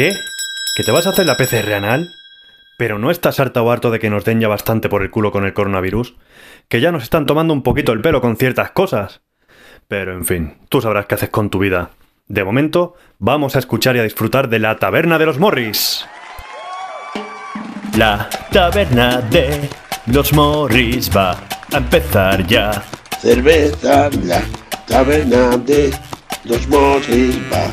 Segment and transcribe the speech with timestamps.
[0.00, 0.18] ¿Qué?
[0.74, 2.14] ¿Que te vas a hacer la PCR anal?
[2.78, 5.30] ¿Pero no estás harta o harto de que nos den ya bastante por el culo
[5.30, 6.16] con el coronavirus?
[6.68, 9.20] Que ya nos están tomando un poquito el pelo con ciertas cosas.
[9.88, 11.90] Pero en fin, tú sabrás qué haces con tu vida.
[12.28, 16.06] De momento, vamos a escuchar y a disfrutar de la taberna de los Morris.
[17.94, 19.68] La taberna de
[20.06, 21.32] los Morris va
[21.74, 22.82] a empezar ya.
[23.20, 24.40] Cerveza, la
[24.86, 25.92] taberna de
[26.44, 27.70] los Morris va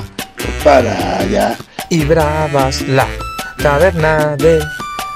[0.62, 1.58] para allá.
[1.90, 3.08] Y bravas la
[3.62, 4.60] taberna de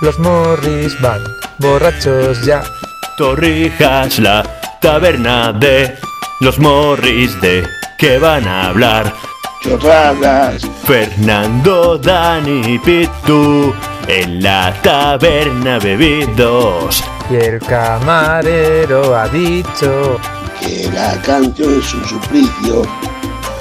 [0.01, 1.21] los Morris van
[1.59, 2.63] borrachos ya.
[3.17, 4.43] Torrijas, la
[4.79, 5.95] taberna de
[6.39, 7.63] los Morris de
[7.97, 9.13] que van a hablar.
[9.61, 13.73] Chorradas, Fernando, Dani, Pitu,
[14.07, 17.03] en la taberna bebidos.
[17.29, 20.19] Y el camarero ha dicho
[20.59, 22.81] que la canción es un suplicio.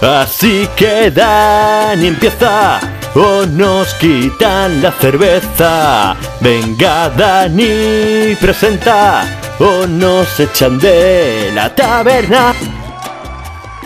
[0.01, 2.81] Así que Dani empieza
[3.15, 6.17] o nos quitan la cerveza.
[6.41, 9.23] Venga Dani, presenta
[9.59, 12.55] o nos echan de la taberna.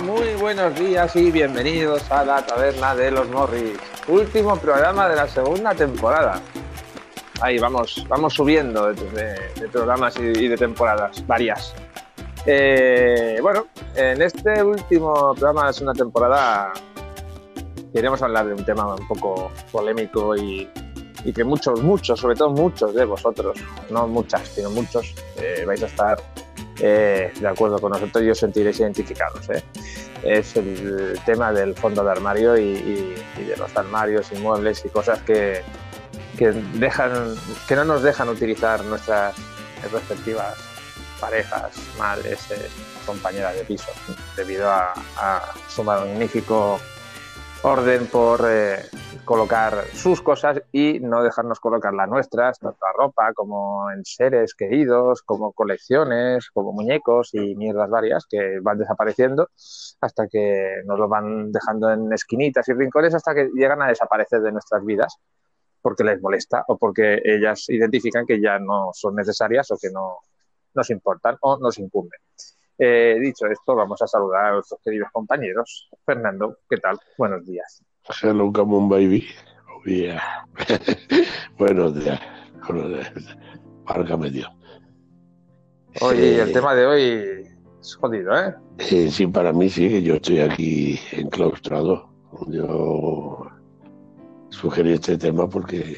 [0.03, 3.79] Muy buenos días y bienvenidos a la taberna de los Morris.
[4.09, 6.41] Último programa de la segunda temporada.
[7.41, 11.75] Ahí vamos, vamos subiendo de, programas y, y de temporadas, varias.
[12.47, 13.67] Eh, bueno,
[13.97, 16.73] en este último programa de la segunda temporada
[17.95, 20.69] queremos hablar de un tema un poco polémico y,
[21.25, 23.57] y que muchos, muchos, sobre todo muchos de vosotros,
[23.89, 26.19] no muchas, sino muchos, eh, vais a estar
[26.81, 29.49] eh, de acuerdo con nosotros y os sentiréis identificados.
[29.49, 29.63] ¿eh?
[30.25, 35.21] es el tema del fondo de armario y, de los armarios y muebles y cosas
[35.23, 35.63] que,
[36.37, 37.37] que, dejan,
[37.69, 39.37] que no nos dejan utilizar nuestras
[39.93, 40.57] respectivas
[41.21, 42.41] parejas, madres,
[43.07, 43.93] compañeras de piso,
[44.37, 46.81] debido a su magnífico
[47.65, 48.79] orden por eh,
[49.25, 54.55] colocar sus cosas y no dejarnos colocar las nuestras, tanto la ropa como en seres
[54.55, 59.49] queridos, como colecciones, como muñecos y mierdas varias que van desapareciendo
[60.03, 64.43] hasta que nos lo van dejando en esquinitas y rincones hasta que llegan a desaparecer
[64.43, 65.17] de nuestras vidas
[65.81, 70.19] porque les molesta o porque ellas identifican que ya no son necesarias o que no
[70.75, 72.21] nos importan o nos incumben.
[72.79, 75.89] Eh, dicho esto, vamos a saludar a nuestros queridos compañeros.
[76.05, 76.99] Fernando, ¿qué tal?
[77.17, 77.83] Buenos días.
[78.23, 79.27] Hello, come on, baby.
[79.69, 80.47] Oh, yeah.
[81.59, 82.21] Buenos días.
[82.69, 83.13] Buenos días.
[83.85, 84.49] Válgame Dios.
[86.01, 87.49] Oye, Eh, el tema de hoy
[87.81, 88.55] es jodido, ¿eh?
[88.79, 92.09] eh, sí, para mí sí, que yo estoy aquí enclaustrado.
[92.49, 93.47] Yo
[94.49, 95.97] sugerí este tema porque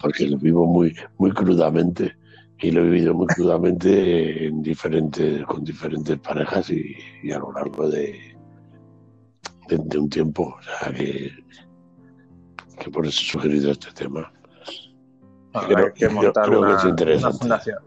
[0.00, 2.17] porque lo vivo muy muy crudamente
[2.60, 7.52] y lo he vivido muy crudamente en diferentes con diferentes parejas y, y a lo
[7.52, 8.36] largo de,
[9.68, 11.30] de, de un tiempo o sea que,
[12.80, 14.32] que por eso he sugerido este tema
[15.66, 17.26] Creo- que montar creo que una, es interesante.
[17.28, 17.78] una fundación.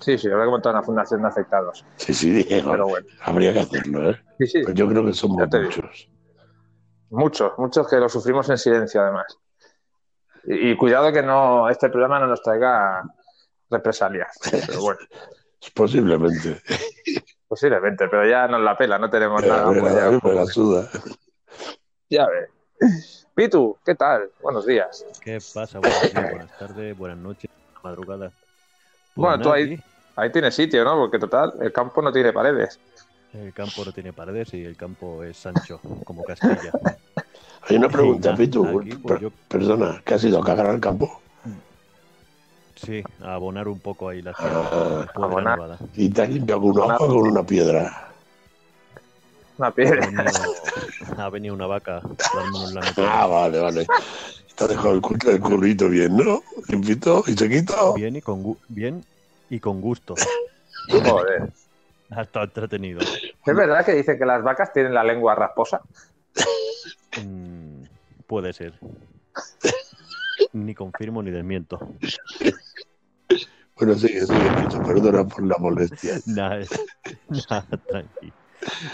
[0.00, 1.84] Sí, sí, habrá que montar una fundación de afectados.
[1.96, 4.20] sí sí Pero bueno, habría que hacerlo ¿eh?
[4.38, 4.62] sí, sí.
[4.64, 6.08] Pues yo creo que somos muchos
[7.10, 9.38] Muchos, muchos que lo sufrimos en silencio, además.
[10.44, 13.02] Y, y cuidado que no este programa no nos traiga
[13.72, 14.38] represalias.
[14.66, 15.00] Pero bueno,
[15.74, 16.60] posiblemente
[17.48, 19.70] posiblemente, pero ya nos la pela, no tenemos Pero nada.
[19.70, 20.88] me pues ya, me la suda
[22.08, 23.26] Ya ves.
[23.34, 24.30] Pitu, ¿qué tal?
[24.42, 25.04] Buenos días.
[25.20, 25.78] ¿Qué pasa?
[25.78, 27.50] Buenos días, buenas tardes, buenas noches,
[27.82, 28.30] madrugada.
[28.30, 29.82] Pues Bueno, tú ahí-
[30.14, 30.96] Ahí tiene sitio, ¿no?
[30.96, 32.78] Porque total, el campo no tiene paredes.
[33.32, 36.70] El campo no tiene paredes y el campo es ancho, como Castilla.
[37.62, 40.80] hay una pregunta Pitu aquí, pues, per- yo- perdona ¿qué has ido a cagar al
[40.80, 41.21] campo?
[42.84, 45.78] Sí, a abonar un poco ahí la Ah, de la abonar.
[45.94, 48.08] y te has limpiado con una con una piedra
[49.58, 50.00] Una Ha piedra.
[50.06, 50.54] venido,
[51.16, 52.02] ha venido una vaca
[52.34, 53.86] la ah vale vale
[54.56, 56.42] te has dejado el, el currito bien ¿no?
[56.68, 59.04] limpito y sequito Bien y con gu- bien
[59.48, 60.14] y con gusto.
[60.88, 61.52] Joder.
[62.10, 63.00] Ha estado entretenido.
[63.00, 65.82] ¿Es verdad que dicen que las vacas tienen la lengua rasposa?
[67.22, 67.82] Mm,
[68.26, 68.72] puede ser.
[70.54, 71.78] Ni confirmo ni desmiento.
[73.84, 76.70] Bueno sigue sigue Pitu perdona por la molestia Nada, es-
[77.50, 78.32] nada, tranqui.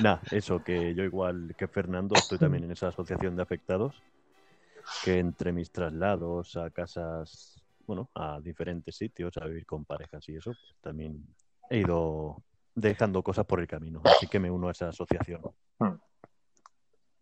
[0.01, 4.03] Nada, eso, que yo igual que Fernando estoy también en esa asociación de afectados,
[5.03, 10.37] que entre mis traslados a casas, bueno, a diferentes sitios, a vivir con parejas y
[10.37, 11.23] eso, pues también
[11.69, 12.43] he ido
[12.75, 15.43] dejando cosas por el camino, así que me uno a esa asociación.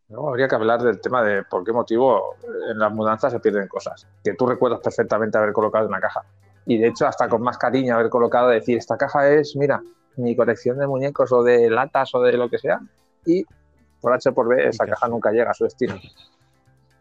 [0.08, 2.36] Luego habría que hablar del tema de por qué motivo
[2.70, 4.06] en las mudanzas se pierden cosas.
[4.22, 6.24] Que tú recuerdas perfectamente haber colocado en una caja.
[6.66, 9.80] Y de hecho, hasta con más cariño haber colocado, decir, esta caja es, mira,
[10.16, 12.80] mi colección de muñecos o de latas o de lo que sea.
[13.24, 13.44] Y
[14.00, 15.94] por H por B, esa caja nunca llega a su destino.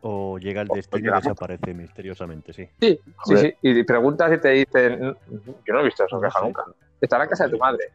[0.01, 2.67] O llega el destino y desaparece misteriosamente, sí.
[2.79, 3.53] Sí, sí, sí.
[3.63, 5.15] Y preguntas y te dicen,
[5.65, 6.63] yo no he visto en caja nunca.
[7.01, 7.85] Está en la casa de tu madre.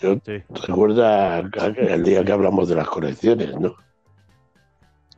[0.00, 0.42] Yo Sí.
[0.66, 3.76] recuerda el día que hablamos de las colecciones, ¿no?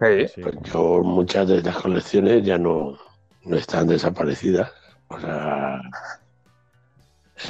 [0.01, 0.29] Sí.
[0.29, 0.43] sí.
[0.43, 2.97] Pues yo muchas de las colecciones ya no,
[3.45, 4.73] no están desaparecidas.
[5.09, 5.81] O sea,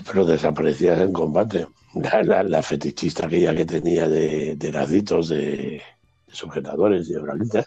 [0.06, 1.66] pero desaparecidas en combate.
[1.94, 5.82] La, la, la fetichista aquella que tenía de, de lacitos, de,
[6.26, 7.66] de sujetadores y de bralitas,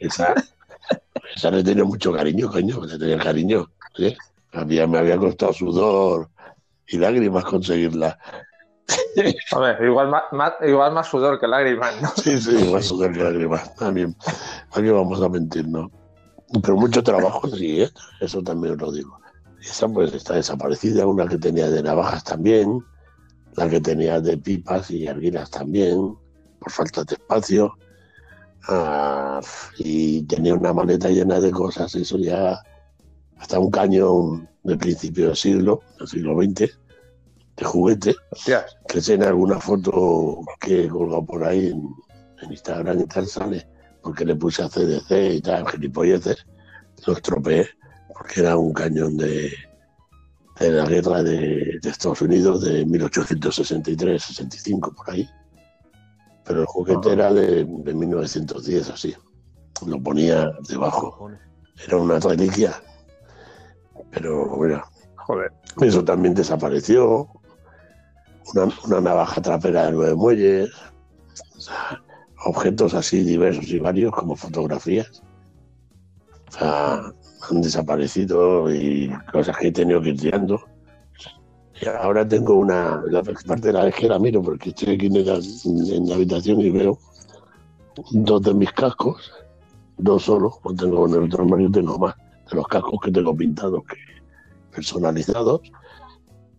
[0.00, 0.34] esa,
[1.36, 3.70] esa le tenía mucho cariño, coño, le tenía cariño.
[3.94, 4.16] ¿sí?
[4.52, 6.30] Había, me había costado sudor
[6.86, 8.18] y lágrimas conseguirla.
[9.52, 12.08] Hombre, igual más, más- igual más sudor que lágrimas, ¿no?
[12.16, 13.74] Sí, sí, más sudor que lágrimas.
[13.76, 14.14] También,
[14.70, 15.90] ¿para qué vamos a mentir, no?
[16.62, 17.90] Pero mucho trabajo sí, ¿eh?
[18.20, 19.20] Eso también os lo digo.
[19.60, 22.84] Esa pues está desaparecida, una que tenía de navajas también,
[23.56, 26.16] la que tenía de pipas y arguilas también,
[26.58, 27.74] por falta de espacio.
[28.68, 29.40] Ah,
[29.78, 32.60] y tenía una maleta llena de cosas, eso ya,
[33.38, 36.78] hasta un cañón de principio del siglo, del siglo XX,
[37.56, 38.16] de juguete,
[38.86, 41.88] que en alguna foto que he colgado por ahí en,
[42.42, 43.68] en Instagram y tal sale,
[44.02, 46.46] porque le puse a CDC y tal, gilipolleces,
[47.06, 47.68] lo estropeé,
[48.18, 49.52] porque era un cañón de,
[50.58, 55.28] de la guerra de, de Estados Unidos de 1863-65, por ahí.
[56.44, 57.12] Pero el juguete Ajá.
[57.12, 59.14] era de, de 1910, así.
[59.86, 61.30] Lo ponía debajo.
[61.86, 62.82] Era una reliquia.
[64.10, 64.82] Pero bueno,
[65.16, 65.52] Joder.
[65.80, 67.28] eso también desapareció.
[68.54, 70.70] Una, una navaja trapera de nueve muelles.
[71.56, 72.02] O sea,
[72.46, 75.22] objetos así diversos y varios como fotografías.
[76.48, 77.12] O sea,
[77.50, 80.60] han desaparecido y cosas que he tenido que ir tirando.
[81.80, 85.06] Y ahora tengo una, la parte de la vez que la miro porque estoy aquí
[85.06, 86.98] en la, en la habitación y veo
[88.10, 89.32] dos de mis cascos,
[89.96, 92.14] dos solo, pues tengo en el otro armario tengo más
[92.50, 93.96] de los cascos que tengo pintados, que
[94.74, 95.60] personalizados,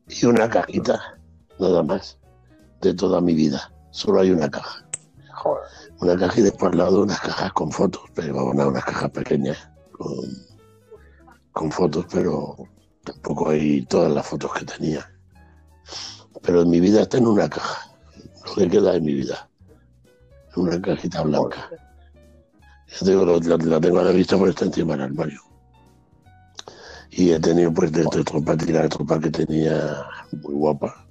[0.07, 0.99] y una cajita,
[1.59, 2.17] nada más,
[2.81, 3.71] de toda mi vida.
[3.91, 4.85] Solo hay una caja.
[5.33, 5.63] Joder.
[6.01, 9.69] Una caja y después al lado unas cajas con fotos, pero una, unas cajas pequeñas,
[9.91, 10.15] con,
[11.51, 12.55] con fotos, pero
[13.03, 15.05] tampoco hay todas las fotos que tenía.
[16.41, 17.91] Pero en mi vida está en una caja,
[18.45, 19.49] lo que queda de mi vida,
[20.55, 21.69] en una cajita blanca.
[22.87, 25.41] Ya te digo, lo- la, la tengo a la vista, pero está encima del armario.
[27.11, 31.05] Y he tenido pues de, tropa, tirar tropa que tenía muy guapa.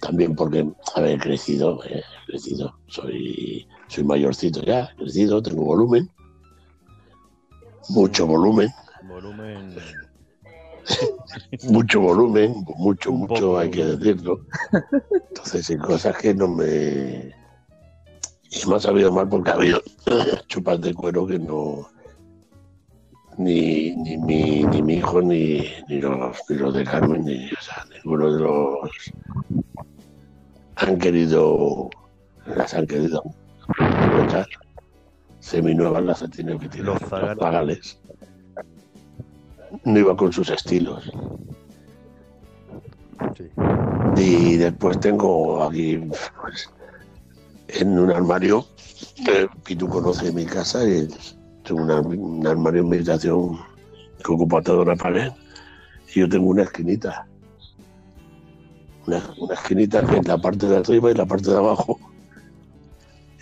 [0.00, 2.74] También porque, a ver, he crecido, eh, he crecido.
[2.88, 6.10] Soy, soy mayorcito ya, he crecido, tengo volumen.
[7.90, 8.68] Mucho volumen,
[9.02, 9.76] Volumen.
[11.70, 14.40] mucho volumen, mucho, Un mucho, poco hay que decirlo.
[15.28, 17.34] Entonces hay cosas que no me...
[18.50, 19.82] Y me ha sabido mal porque ha habido
[20.48, 21.88] chupas de cuero que no...
[23.36, 27.60] Ni, ni, mi, ni mi hijo, ni, ni, los, ni los de Carmen, ni o
[27.60, 28.90] sea, ninguno de los...
[30.76, 31.88] Han querido...
[32.46, 33.22] Las han querido
[33.78, 34.46] aprovechar.
[35.40, 36.86] Seminuevas las han tenido que tirar.
[36.86, 38.00] Los Los zagales.
[39.84, 41.10] No iba con sus estilos.
[43.36, 43.44] Sí.
[44.16, 45.96] Y después tengo aquí,
[46.40, 46.70] pues,
[47.68, 48.64] en un armario,
[49.28, 51.08] eh, Pitu conoce mi casa, y
[51.64, 53.58] tengo una- un armario en mi habitación
[54.24, 55.30] que ocupa toda una pared,
[56.14, 57.26] y yo tengo una esquinita.
[59.06, 61.98] Una, una esquinita que es la parte de arriba y la parte de abajo,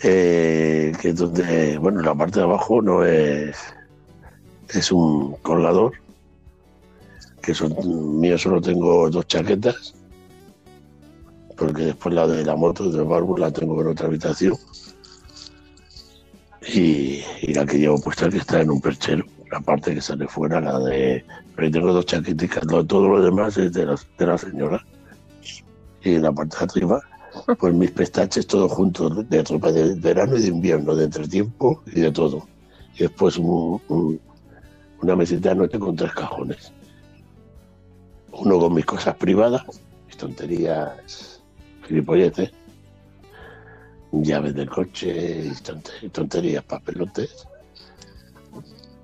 [0.03, 3.57] eh, que es donde, bueno, la parte de abajo no es,
[4.69, 5.93] es un colgador,
[7.47, 9.93] que son mío solo tengo dos chaquetas
[11.55, 14.55] porque después la de la moto de Barbu la tengo en otra habitación.
[16.73, 17.23] Y,
[17.53, 20.77] la que llevo puesta que está en un perchero la parte que sale fuera la
[20.79, 21.23] de
[21.55, 24.85] pero tengo dos chaqueticas todo lo demás es de la, de la señora.
[26.03, 26.99] Y en la parte de arriba
[27.57, 32.01] pues mis pestaches todos juntos de ropa de verano y de invierno de entretiempo y
[32.01, 32.45] de todo.
[32.95, 34.19] Y después un-
[35.01, 36.73] una mesita de noche con tres cajones
[38.37, 39.63] uno con mis cosas privadas
[40.07, 41.41] mis tonterías
[41.87, 42.51] gilipolleces,
[44.11, 45.51] llaves del coche,
[46.11, 47.47] tonterías, papelotes.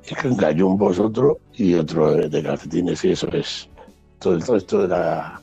[0.09, 3.69] Y que gallumbos otro y otro de calcetines y eso es
[4.19, 5.41] todo el resto de la,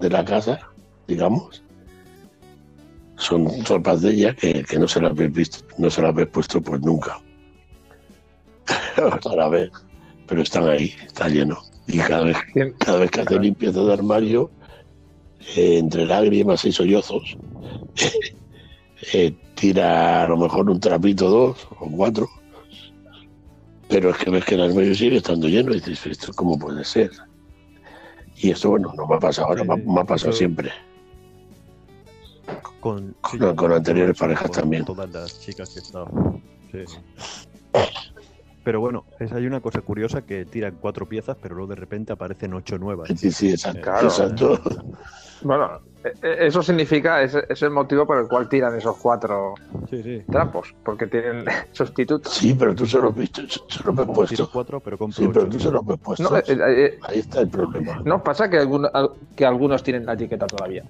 [0.00, 0.58] de la casa,
[1.06, 1.62] digamos.
[3.16, 6.28] Son ropas de ella que, que no se las habéis visto, no se las habéis
[6.28, 7.20] puesto pues nunca.
[9.50, 9.70] Vez.
[10.26, 11.69] Pero están ahí, está lleno.
[11.92, 12.36] Y cada vez,
[12.78, 14.50] cada vez que hace limpieza de armario,
[15.56, 17.38] eh, entre lágrimas y sollozos,
[19.12, 22.28] eh, tira a lo mejor un trapito, dos o cuatro,
[23.88, 26.84] Pero es que ves que el armario sigue estando lleno y dices, ¿esto cómo puede
[26.84, 27.10] ser?
[28.36, 30.70] Y esto, bueno, no me ha pasado ahora, me ha- me ha pasado Eso- siempre.
[32.80, 34.84] Con, Con- con anteriores parejas con también.
[34.84, 36.08] Todas las chicas que he estado.
[36.70, 36.78] Sí.
[38.62, 42.12] Pero bueno, es, hay una cosa curiosa que tiran cuatro piezas, pero luego de repente
[42.12, 43.08] aparecen ocho nuevas.
[43.16, 43.80] Sí, sí, exacto.
[43.82, 44.06] Claro.
[44.08, 44.60] exacto.
[45.42, 49.54] Bueno, e- e- eso significa, es, es el motivo por el cual tiran esos cuatro
[49.88, 50.22] Sí, sí.
[50.30, 52.34] trapos, porque tienen sustitutos.
[52.34, 54.50] Sí, pero tú se los viste, se los Tiro puesto.
[54.52, 55.50] cuatro, pero compro Sí, pero ocho.
[55.52, 56.30] tú se los ves puesto.
[56.30, 57.98] No, eh, eh, Ahí está el problema.
[58.04, 60.84] ¿no pasa que, alguno- al- que algunos tienen la etiqueta todavía?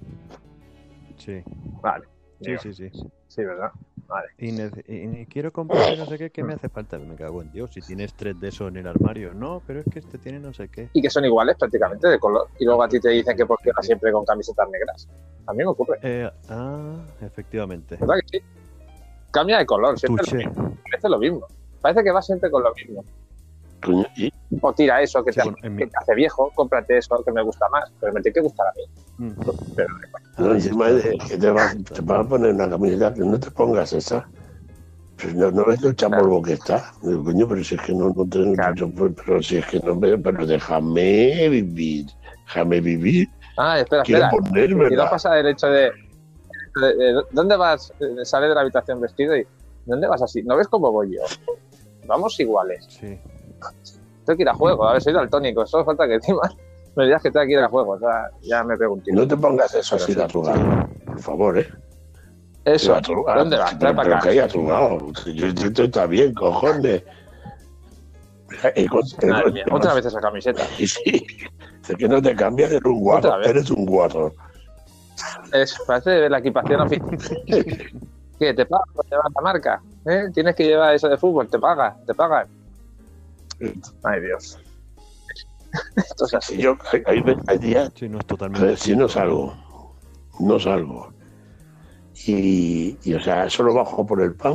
[1.18, 1.40] Sí,
[1.82, 2.04] Vale.
[2.40, 2.90] Sí, sí, sí.
[3.28, 3.70] sí, ¿verdad?
[4.09, 4.28] Vale.
[4.38, 4.50] Y,
[4.92, 6.99] y- quiero comprar no sé qué, ¿qué me hace falta?
[6.99, 9.32] Me cago en Dios, si tienes tres de eso en el armario.
[9.35, 10.88] No, pero es que este tiene no sé qué.
[10.92, 12.49] Y que son iguales prácticamente de color.
[12.59, 15.09] Y luego a ti te dicen que por qué vas siempre con camisetas negras.
[15.47, 15.99] A mí me ocurre.
[16.02, 17.97] Eh, ah, efectivamente.
[18.00, 18.44] ¿Verdad que sí?
[19.30, 21.47] Cambia de color, siempre lo mismo, parece lo mismo.
[21.80, 23.04] Parece que va siempre con lo mismo.
[24.16, 26.99] Y O tira eso que, Sí, te, bueno, en mi- que te hace viejo, cómprate
[26.99, 27.84] eso que me gusta más.
[28.00, 29.26] Pero me tiene que gustar a mí.
[29.28, 29.32] Mm.
[29.76, 29.88] Pero,
[30.38, 31.08] no, Ahí encima está.
[31.08, 34.28] de que te vas, te vas a poner una camiseta que no te pongas esa.
[35.16, 36.92] Pues no, no ves el chapolvo que está.
[37.02, 38.90] Digo, coño, pero si es que no, no tengo Claro.
[39.25, 42.06] pero si es que no veo, pero déjame vivir,
[42.46, 43.28] déjame vivir.
[43.56, 44.42] Ah, espera, Quiero espera.
[44.42, 45.10] poner, Y no ¿verdad?
[45.10, 45.92] pasa el hecho de,
[46.80, 47.92] de- de- ¿Dónde vas?
[48.00, 49.46] Eh, Sale de la habitación vestido y.
[49.84, 50.42] ¿Dónde vas así?
[50.42, 51.22] ¿No ves cómo voy yo?
[52.06, 52.87] Vamos iguales.
[52.88, 53.18] Sí.
[54.24, 54.86] Tengo que ir a juego.
[54.88, 55.66] A ver, soy daltónico.
[55.66, 56.40] Solo falta que encima
[56.96, 57.92] me digas que tengo que ir a juego.
[57.92, 59.12] O sea, ya me pregunté.
[59.12, 61.68] No te pongas eso así de Pero arrugado, por favor, ¿eh?
[62.64, 63.00] Eso.
[63.00, 63.78] ¿Dónde vas?
[63.78, 64.22] Trae Pero, para pero acá.
[64.22, 64.98] que hay arrugado.
[65.26, 67.02] Yo, yo estoy bien, cojones.
[68.74, 68.86] Eh,
[69.28, 70.62] Madre mía, otra vez esa camiseta.
[70.78, 71.26] Y sí,
[71.88, 74.34] es que no te cambias, eres un guarro, eres un guarro.
[75.52, 77.18] Es, parece la equipación oficial.
[78.38, 78.54] ¿Qué?
[78.54, 79.82] ¿Te pagan por llevar la marca?
[80.06, 80.28] ¿Eh?
[80.32, 81.48] ¿Tienes que llevar eso de fútbol?
[81.48, 81.94] ¿Te pagan?
[82.06, 82.46] ¿Te pagan?
[84.04, 84.58] Ay, Dios.
[85.96, 86.56] Esto es así.
[86.56, 86.76] Si yo,
[87.06, 88.66] hay, días, Sí, no es a totalmente.
[88.66, 89.54] ver, si no salgo,
[90.40, 91.12] no salgo.
[92.26, 94.54] Y, y, o sea, solo bajo por el pan,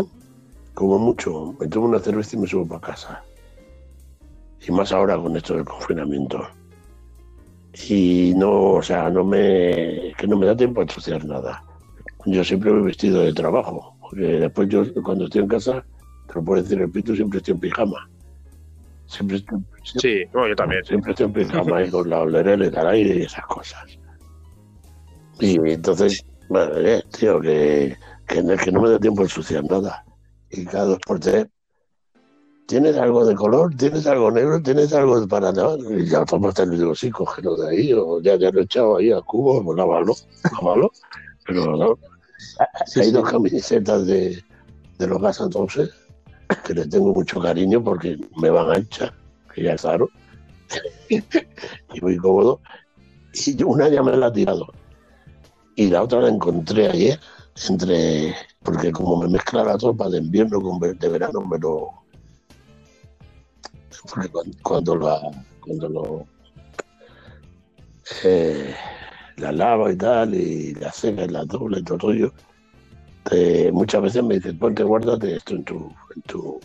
[0.74, 3.24] como mucho, me tomo una cerveza y me subo para casa.
[4.68, 6.48] Y más ahora con esto del confinamiento.
[7.88, 11.64] Y no, o sea, no me, que no me da tiempo a ensuciar nada.
[12.26, 15.86] Yo siempre me he vestido de trabajo, porque después yo cuando estoy en casa,
[16.28, 18.10] te lo puedo decir, repito, siempre estoy en pijama.
[19.08, 20.84] Siempre estoy, Sí, bueno, yo también.
[20.84, 23.84] Siempre estoy pijama ahí con la olerera al aire y esas cosas.
[25.40, 27.96] Y entonces, madre, tío, que,
[28.28, 30.04] que, no- que no me da tiempo a ensuciar nada.
[30.50, 31.48] Y cada dos por tres,
[32.68, 33.76] ¿tienes algo de color?
[33.76, 34.62] ¿Tienes algo negro?
[34.62, 35.80] ¿Tienes algo para lavar?
[35.98, 38.98] Y ya tomas y digo, sí, cógelo de ahí, o ya, ya lo he echado
[38.98, 40.14] ahí al cubo, pues lávalo,
[40.52, 40.92] lávalo.
[41.46, 42.00] Pero no,
[42.86, 43.12] Sí, hay sí.
[43.12, 44.42] dos camisetas de,
[44.98, 45.92] de los Gas entonces
[46.66, 49.12] que les tengo mucho cariño porque me van anchas,
[49.54, 50.10] que ya es claro,
[51.10, 52.62] y muy cómodo.
[53.34, 54.68] Y yo una ya me la he tirado.
[55.76, 57.20] Y la otra la encontré ayer,
[57.70, 58.34] entre
[58.64, 61.90] porque como me mezcla la tropa de invierno con de verano, me lo.
[64.12, 65.20] Cuando, cuando la.
[65.60, 66.26] Cuando lo.
[68.24, 68.74] eh,
[69.38, 72.34] la lava y tal, y la seca y la doble y todo rollo,
[73.72, 76.60] muchas veces me dicen, ponte, guárdate esto en tu, en tu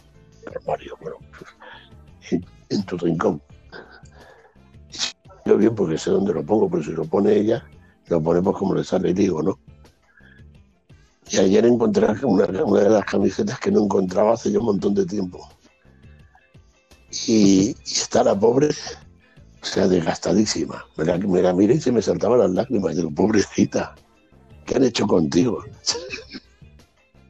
[0.55, 1.17] armario, bueno,
[2.69, 3.43] en, tu rincón.
[5.47, 7.64] Yo bien porque sé dónde lo pongo, pero si lo pone ella,
[8.09, 9.59] lo pone pues como le sale, digo, ¿no?
[11.31, 14.95] Y ayer encontré una, una de las camisetas que no encontraba hace ya un montón
[14.95, 15.49] de tiempo.
[17.29, 20.85] Y, está la pobre, o sea, desgastadísima.
[20.97, 22.97] Me la, me la miré y se me saltaban las lágrimas.
[22.97, 23.95] Digo, pobrecita,
[24.67, 25.64] ¿qué han hecho contigo?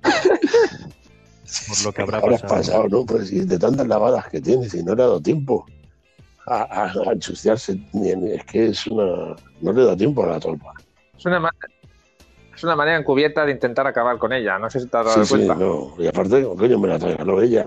[0.03, 2.61] Por lo que habrá Habrás pasado.
[2.63, 3.05] pasado, ¿no?
[3.07, 5.67] Pues sí, de tantas lavadas que tienes y no le ha dado tiempo
[6.47, 7.79] a, a- a ensuciarse.
[7.95, 9.35] Es que es una.
[9.61, 10.73] No le da tiempo a la tropa.
[11.19, 11.51] Es una, ma-
[12.55, 14.59] es una manera encubierta de intentar acabar con ella.
[14.59, 15.55] No sé si te has dado Sí, sí, cuenta.
[15.57, 15.95] no.
[15.99, 17.67] Y aparte, coño, me la regaló ella.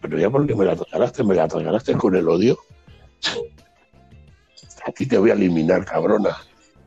[0.00, 2.58] Pero ya porque me la regalaste, me la regalaste con el odio.
[4.86, 6.36] Aquí te voy a eliminar, cabrona.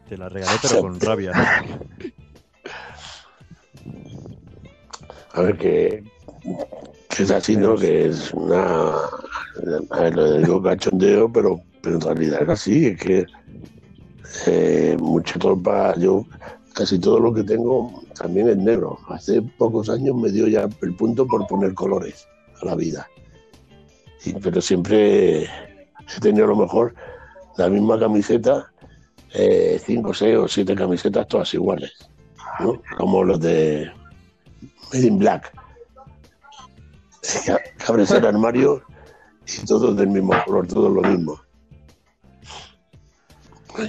[0.09, 1.31] Te la regalé, pero con rabia.
[5.33, 6.03] A ver, que,
[7.17, 7.75] es así, ¿no?
[7.75, 8.93] Que es una.
[9.89, 12.87] A ver, lo digo cachondeo, pero, pero en realidad es así.
[12.87, 13.25] Es que
[14.45, 16.25] eh, mucha tropa, yo
[16.73, 18.99] casi todo lo que tengo también es negro.
[19.07, 22.27] Hace pocos años me dio ya el punto por poner colores
[22.61, 23.07] a la vida.
[24.25, 26.93] Y- pero siempre he tenido a lo mejor
[27.57, 28.71] la misma camiseta,
[29.33, 31.91] eh, cinco, seis o siete camisetas todas iguales,
[32.59, 32.81] ¿no?
[32.97, 33.91] Como los de
[34.93, 35.51] Made in Black.
[37.43, 37.57] Que
[37.87, 38.83] abres el armario
[39.47, 41.39] y todos del mismo color, todos lo mismo.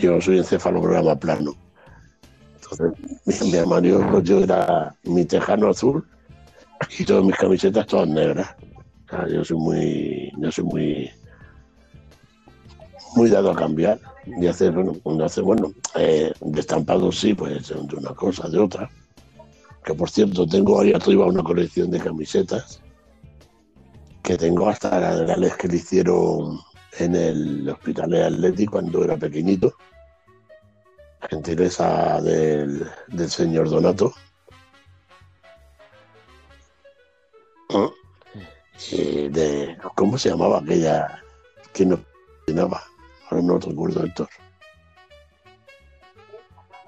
[0.00, 1.54] Yo soy encefalograma plano.
[2.54, 6.04] Entonces, mi, armario yo era mi tejano azul
[6.98, 8.54] y todas mis camisetas todas negras.
[9.30, 11.10] Yo soy muy, yo soy muy,
[13.16, 17.96] muy dado a cambiar y hacer, bueno, cuando hace, bueno, eh, de sí, pues de
[17.96, 18.90] una cosa, de otra.
[19.84, 22.80] Que por cierto, tengo ahí arriba una colección de camisetas
[24.22, 24.98] que tengo hasta
[25.36, 26.58] las que le hicieron
[26.98, 29.74] en el Hospital de Atleti cuando era pequeñito.
[31.28, 34.14] Gentileza del, del señor Donato.
[38.90, 41.22] Y de, ¿Cómo se llamaba aquella
[41.72, 42.00] que nos
[42.46, 42.82] llenaba?
[43.30, 44.28] Ahora no recuerdo, Héctor.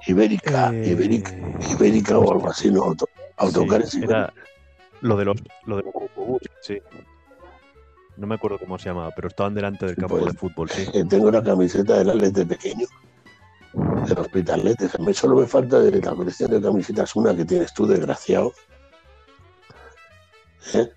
[0.07, 1.31] Ibérica, Eh, Ibérica,
[1.73, 2.85] Ibérica o algo así, ¿no?
[2.85, 4.19] Auto, autocares Sí, Ibérica.
[4.19, 4.35] era
[5.01, 5.93] lo de los lo de los
[6.63, 6.79] sí.
[8.17, 10.89] No me acuerdo cómo se llamaba, pero estaban delante del campo Pues, de fútbol, sí.
[10.95, 12.87] Eh, tengo una camiseta del Atlete pequeño,
[13.75, 14.99] del Hospitalet.
[15.01, 18.55] Me solo me falta de la colección de camisetas una que tienes tú, desgraciado.
[20.73, 20.89] ¿Eh?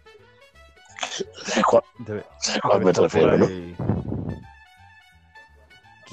[1.43, 3.47] ¿Sabes cuál, Debe- sabes cuál me refiero, no?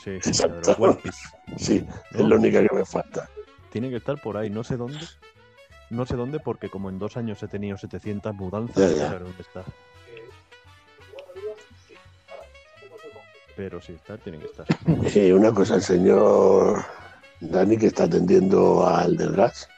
[0.06, 0.20] Ahí.
[0.20, 0.54] Sí, sí, Exacto.
[0.54, 1.18] la de los One Piece.
[1.56, 3.28] Sí, es la única que me falta.
[3.70, 5.00] Tiene que estar por ahí, no sé dónde.
[5.90, 9.32] No sé dónde, porque como en dos años he tenido 700 mudanzas, Ya, no sé
[9.34, 9.40] ya.
[9.40, 9.64] está.
[13.56, 14.66] Pero sí, está, tiene que estar.
[15.10, 16.84] Sí, una cosa, el señor
[17.40, 19.68] Dani que está atendiendo al del gas.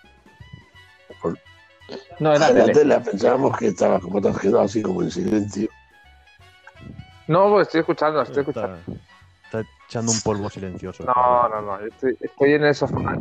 [2.21, 2.73] No, era la tele.
[2.75, 5.69] tele pensábamos que estaba como te has quedado así como en silencio.
[7.29, 8.79] No, pues estoy escuchando, estoy escuchando.
[9.49, 11.05] Está, echando un polvo silencioso.
[11.05, 11.81] No, no, no.
[11.81, 13.17] Estoy, estoy en el sofá.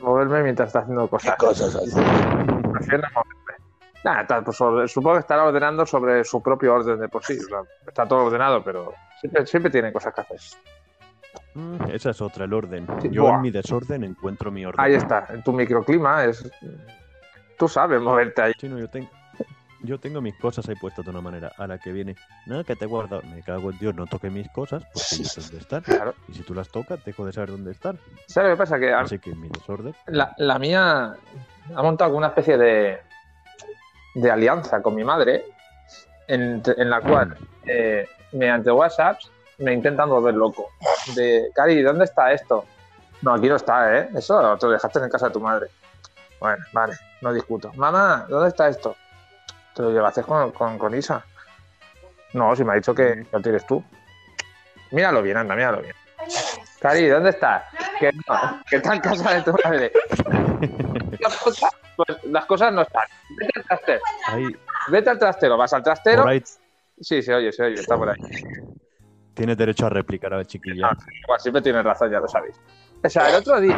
[0.00, 1.36] Moverme mientras está haciendo ¿Qué cosas.
[1.36, 3.54] cosas no moverme.
[4.04, 7.38] Nada, tal, pues supongo que estará ordenando sobre su propio orden de por sí.
[7.38, 10.38] o sea, está todo ordenado, pero siempre, siempre tiene cosas que hacer.
[11.54, 12.86] Mm, esa es otra, el orden.
[13.00, 13.34] Sí, Yo buah.
[13.36, 14.80] en mi desorden encuentro mi orden.
[14.80, 16.48] Ahí está, en tu microclima es.
[17.56, 18.52] Tú sabes moverte ahí.
[18.58, 19.08] Sí, no, yo, tengo
[19.82, 21.52] yo tengo mis cosas ahí puestas de una manera.
[21.56, 23.22] A la que viene, nada, que te he guardado.
[23.22, 25.82] Me cago en Dios, no toque mis cosas porque yo sé dónde están.
[25.82, 26.14] Claro.
[26.28, 27.98] Y si tú las tocas, dejo de saber dónde están.
[28.26, 28.78] ¿Sabes lo que pasa?
[28.78, 29.94] Que Así que mi desorden.
[30.06, 31.14] la, la mía
[31.74, 32.98] ha montado una especie de,
[34.14, 35.44] de alianza con mi madre,
[36.26, 37.36] en, en la cual,
[37.66, 39.18] eh, mediante WhatsApp,
[39.58, 40.70] me intentan volver loco.
[41.14, 42.64] De, Cari, ¿dónde está esto?
[43.22, 44.08] No, aquí no está, ¿eh?
[44.14, 45.66] Eso te lo dejaste en casa de tu madre.
[46.38, 47.72] Bueno, vale, no discuto.
[47.74, 48.94] Mamá, ¿dónde está esto?
[49.78, 51.24] Te lo llevaste con, con, con Isa.
[52.32, 53.80] No, si me ha dicho que lo tienes tú.
[54.90, 55.94] Míralo bien, anda, míralo bien.
[56.80, 57.64] Cari, ¿dónde está?
[58.00, 59.92] Que, no, que está en casa de tu madre.
[61.20, 63.04] Las cosas, pues, las cosas no están.
[63.38, 64.00] Vete al trastero.
[64.26, 64.44] Ahí,
[64.88, 65.56] Vete al trastero.
[65.56, 66.26] Vas al trastero.
[66.26, 66.42] ahí
[67.00, 68.16] Sí, se oye, se oye, está por ahí.
[69.34, 70.88] tienes derecho a replicar a la chiquilla.
[70.90, 72.60] Ah, igual siempre tienes razón, ya lo sabéis.
[73.04, 73.76] O sea, el otro día,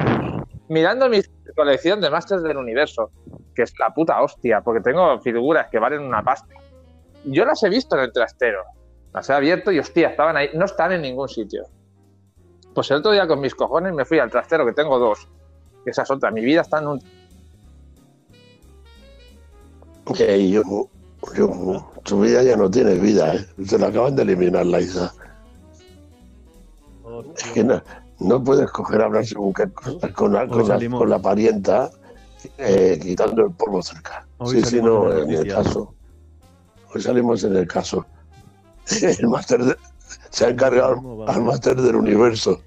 [0.71, 1.21] mirando mi
[1.57, 3.11] colección de Masters del Universo,
[3.55, 6.55] que es la puta hostia, porque tengo figuras que valen una pasta.
[7.25, 8.63] Yo las he visto en el trastero.
[9.13, 10.51] Las he abierto y hostia, estaban ahí.
[10.55, 11.65] No están en ningún sitio.
[12.73, 15.27] Pues el otro día con mis cojones me fui al trastero, que tengo dos.
[15.85, 16.31] Que esa es otra.
[16.31, 17.01] Mi vida está en un
[20.15, 20.63] Que yo,
[21.35, 23.45] yo, su vida ya no tiene vida, ¿eh?
[23.67, 25.13] Se la acaban de eliminar la Isa.
[27.37, 27.83] Es que no,
[28.21, 31.91] no puedes coger a hablar según qué cosas con la, con la, con la parienta
[32.59, 34.27] eh, quitando el polvo cerca.
[34.39, 35.95] Hoy sí, sí, no, en el caso.
[36.95, 38.07] Hoy salimos en el caso.
[39.21, 39.77] El máster de-
[40.31, 42.61] se ha encargado al máster del universo.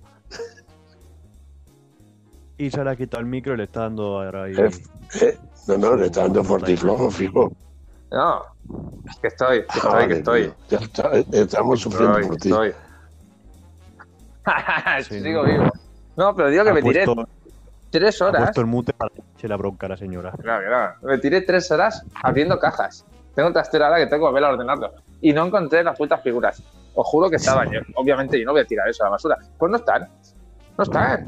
[2.57, 4.53] Y se le ha quitado el micro y le está dando ahora ahí.
[4.57, 4.71] Eh,
[5.21, 5.37] Eh,
[5.67, 7.51] No, no, le está dando fortiflojo, fijo.
[8.11, 8.43] No,
[9.21, 10.53] que estoy, que estoy, Joder, que estoy.
[10.69, 12.49] Ya está, estamos sufriendo Estoy, por ti.
[12.49, 12.73] estoy.
[15.03, 15.49] Sí, Sigo ¿no?
[15.51, 15.65] vivo.
[16.15, 17.27] No, pero digo que Ha me tiré puesto-
[17.89, 18.41] tres ha horas.
[18.43, 20.31] puesto el mute para que la bronca la señora.
[20.31, 20.93] Claro, claro.
[21.01, 23.05] Me tiré tres horas abriendo cajas.
[23.35, 24.91] Tengo un trastero ahora que tengo que volver a ordenarlo.
[25.21, 26.61] Y no encontré las putas figuras.
[26.93, 27.71] Os juro que estaban.
[27.71, 29.37] Yo, obviamente yo no voy a tirar eso a la basura.
[29.57, 30.07] Pues no están.
[30.77, 31.27] No están.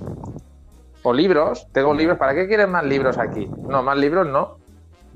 [1.03, 1.67] O libros.
[1.71, 2.17] Tengo libros.
[2.17, 3.49] ¿Para qué quieres más libros aquí?
[3.67, 4.57] No, más libros no.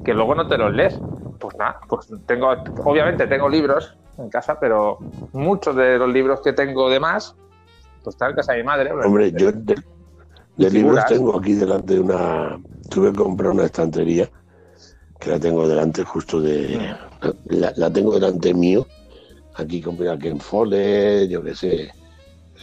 [0.03, 0.99] Que luego no te los lees.
[1.39, 2.51] Pues nada, pues tengo.
[2.85, 4.97] Obviamente tengo libros en casa, pero
[5.33, 7.35] muchos de los libros que tengo de más,
[8.03, 8.91] pues en casa de mi madre.
[8.91, 9.75] Hombre, yo de,
[10.57, 11.05] libros figuras.
[11.07, 12.59] tengo aquí delante de una.
[12.89, 14.29] Tuve que comprar una estantería
[15.19, 16.95] que la tengo delante justo de.
[17.45, 18.87] La, la tengo delante mío.
[19.55, 21.91] Aquí compré a Ken Follett, yo qué sé.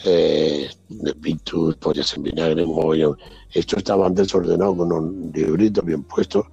[0.05, 3.17] Eh, de Pictus, pollas en vinagre, mogollón.
[3.53, 6.47] Esto estaba antes ordenado con un librito bien puesto.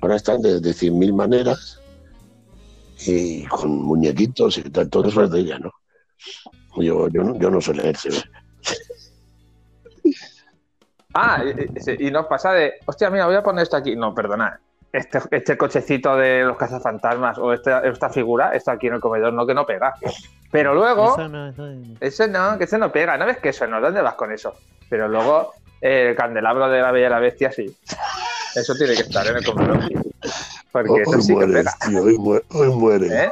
[0.00, 1.80] Ahora están de, de 100.000 maneras.
[3.06, 5.70] y con muñequitos y tal, todo eso es de ella, ¿no?
[6.78, 8.22] Yo, yo, no, yo no sé leer, ve.
[11.14, 11.42] Ah,
[11.98, 13.96] y, nos pasa de, hostia, mira, voy a poner esto aquí.
[13.96, 14.60] No, perdona.
[14.92, 19.32] Este, este cochecito de los cazafantasmas o esta, esta figura, esto aquí en el comedor,
[19.32, 19.94] no que no pega.
[20.50, 21.14] Pero luego,
[22.00, 23.16] Esa no- que ese no pega.
[23.16, 23.80] ¿No ves que eso no?
[23.80, 24.54] ¿Dónde vas con eso?
[24.88, 27.74] Pero luego, eh, el candelabro de la Bella y la Bestia, sí.
[28.54, 29.78] Eso tiene que estar en el comedor.
[30.72, 31.76] Porque eso Hoy sí que mueres, pega.
[31.90, 33.24] tío, hoy, muere.
[33.24, 33.30] ¿Eh?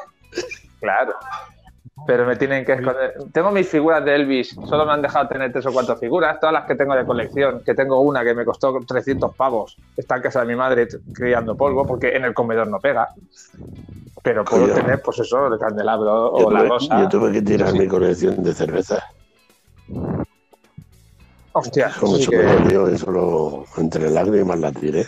[0.80, 1.14] Claro.
[2.06, 3.14] Pero me tienen que esconder.
[3.32, 6.52] Tengo mis figuras de Elvis, solo me han dejado tener tres o cuatro figuras, todas
[6.52, 10.22] las que tengo de colección, que tengo una que me costó 300 pavos, está en
[10.22, 13.08] casa de mi madre criando polvo, porque en el comedor no pega.
[14.22, 14.74] Pero puedo Coño.
[14.74, 17.00] tener, pues eso, el candelabro Yo o la tuve, rosa.
[17.00, 17.78] yo tuve que tirar Sí.
[17.78, 19.02] mi colección de cerveza.
[21.52, 25.06] Hostia, Eso sí mucho que- me dolió, eso lo, entre lágrimas la tiré.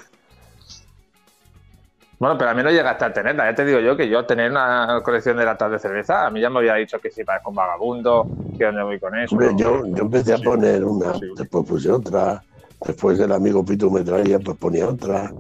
[2.19, 3.51] Bueno, pero a mí no llegaste a tenerla.
[3.51, 6.41] Ya te digo yo que yo tener una colección de latas de cerveza, a mí
[6.41, 9.35] ya me había dicho que si vas con vagabundo, que dónde voy con eso.
[9.35, 12.43] Hombre, yo, yo empecé a poner una, después puse otra,
[12.87, 15.35] después el amigo Pito me traía, pues ponía otra,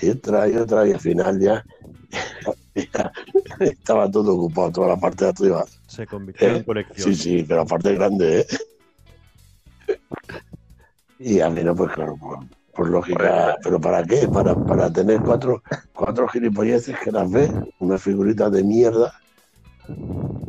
[0.00, 1.64] y otra, y otra, y al final ya,
[2.76, 3.12] ya
[3.58, 5.64] estaba todo ocupado, toda la parte de arriba.
[5.88, 7.12] Se convirtió Eh, en colección.
[7.12, 8.46] Sí, sí, pero la parte grande, ¿eh?
[11.20, 12.38] Y a mí no, pues claro, pues,
[12.78, 14.28] por lógica, pero ¿para qué?
[14.28, 19.12] Para, para tener cuatro, cuatro gilipolleces que las ves, una figurita de mierda,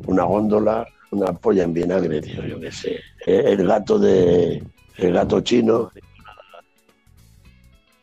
[0.05, 2.99] una góndola, una polla en vinagre, tío, yo qué sé.
[3.25, 4.63] Eh, El gato de,
[4.97, 5.91] el gato chino,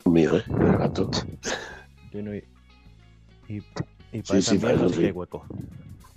[0.07, 0.45] mío, ¿eh?
[0.59, 1.09] El gato.
[2.13, 3.63] Y, y,
[4.11, 5.01] y para Sí, sí, para eso sí sí.
[5.03, 5.47] que hay hueco.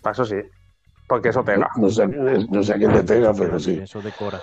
[0.02, 0.38] Para eso sí.
[1.08, 1.70] Porque eso pega.
[1.76, 3.80] No sé, no sé a quién le pega, pero sí.
[3.84, 4.42] Eso decora.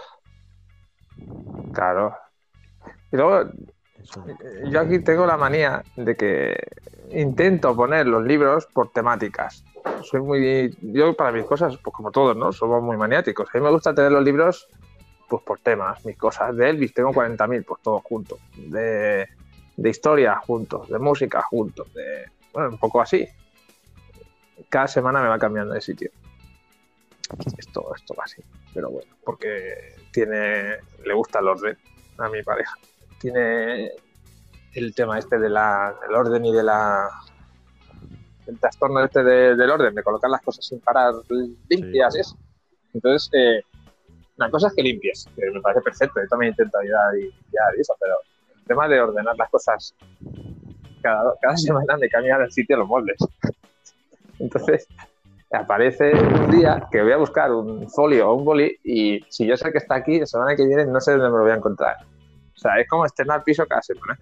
[1.72, 2.16] Claro.
[3.12, 3.44] Y luego,
[4.24, 4.70] decora.
[4.70, 6.56] yo aquí tengo la manía de que
[7.10, 9.64] intento poner los libros por temáticas.
[10.02, 10.76] Soy muy.
[10.80, 12.52] Yo, para mis cosas, pues como todos, ¿no?
[12.52, 13.48] Somos muy maniáticos.
[13.52, 14.68] A mí me gusta tener los libros,
[15.28, 16.04] pues por temas.
[16.04, 18.38] Mis cosas de Elvis, tengo 40.000, pues todos juntos.
[18.56, 19.26] De,
[19.76, 20.88] de historia, juntos.
[20.88, 21.92] De música, juntos.
[21.94, 23.26] De, bueno, un poco así.
[24.68, 26.10] Cada semana me va cambiando de sitio.
[27.58, 28.42] Esto, esto va así.
[28.74, 30.76] Pero bueno, porque tiene.
[31.04, 31.78] Le gusta el orden
[32.18, 32.76] a mi pareja.
[33.20, 33.90] Tiene
[34.74, 37.08] el tema este de la, del orden y de la
[38.46, 41.14] el trastorno este de- del orden, de colocar las cosas sin parar
[41.68, 42.20] limpias, Sí.
[42.20, 42.34] es.
[42.94, 43.60] Entonces, eh,
[44.38, 47.74] una cosa es que limpies, que me parece perfecto, yo también intento ayudar y, limpiar
[47.76, 48.14] y eso, pero
[48.54, 49.94] el tema de ordenar las cosas
[51.02, 53.16] cada, cada semana me cambian el sitio los moldes.
[54.38, 54.86] Entonces,
[55.50, 59.56] aparece un día que voy a buscar un folio o un boli y si yo
[59.56, 61.56] sé que está aquí, la semana que viene no sé dónde me lo voy a
[61.56, 61.96] encontrar.
[62.56, 64.18] O sea, es como estrenar piso cada semana.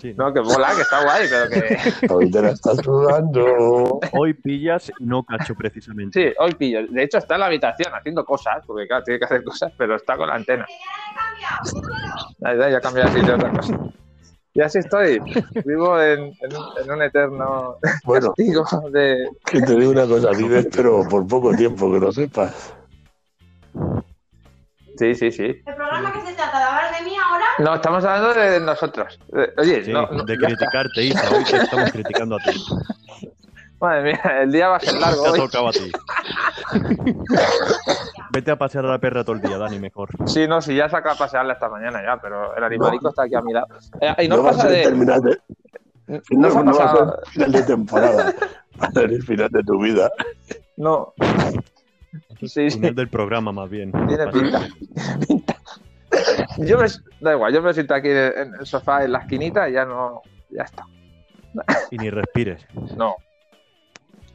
[0.00, 0.28] Sí, ¿no?
[0.28, 2.06] No, que mola, que está guay, pero que...
[2.14, 4.00] Hoy te la estás sudando.
[4.12, 6.22] Hoy pillas, no cacho precisamente.
[6.22, 6.86] Sí, hoy pillo.
[6.86, 9.96] De hecho, está en la habitación haciendo cosas, porque claro, tiene que hacer cosas, pero
[9.96, 10.66] está con la antena.
[12.38, 13.78] Ya, ya, ya cambié así de otra cosa.
[14.52, 15.20] Y así estoy.
[15.64, 19.28] Vivo en, en un, en un eterno Bueno, castigo de...
[19.44, 22.74] que te digo una cosa, vives, pero por poco tiempo, que lo sepas.
[24.96, 25.62] Sí, sí, sí.
[25.64, 27.46] ¿El programa que se trata de hablar de mí ahora?
[27.62, 29.18] No, estamos hablando de nosotros.
[29.36, 31.28] Eh, Oye, Sí, no, no, de criticarte, Isa.
[31.36, 32.64] Hoy te estamos criticando a ti.
[33.80, 35.38] Madre mía, el día va a ser largo Te ha hoy.
[35.40, 35.90] tocado a ti.
[38.32, 40.08] Vete a pasear a la perra todo el día, Dani, mejor.
[40.26, 43.34] Sí, no, sí, ya saca a pasearla esta mañana ya, pero el animalico está aquí
[43.34, 43.66] a mi lado.
[44.00, 44.82] Eh, y no, No pasa de...
[44.82, 45.38] terminal de,
[46.30, 48.34] No, no, no va a pasado- ser final de temporada.
[48.80, 50.10] Va a ser el final de tu vida.
[50.76, 51.12] No.
[52.38, 52.70] Sí, sí.
[52.70, 53.92] Final del programa, más bien.
[53.92, 54.60] Tiene pinta.
[54.96, 55.56] Tiene pinta.
[56.58, 56.86] Yo me,
[57.20, 60.22] da igual, yo me siento aquí en el sofá en la esquinita y ya no.
[60.50, 60.84] Ya está.
[61.90, 62.66] Y ni respires.
[62.96, 63.16] No.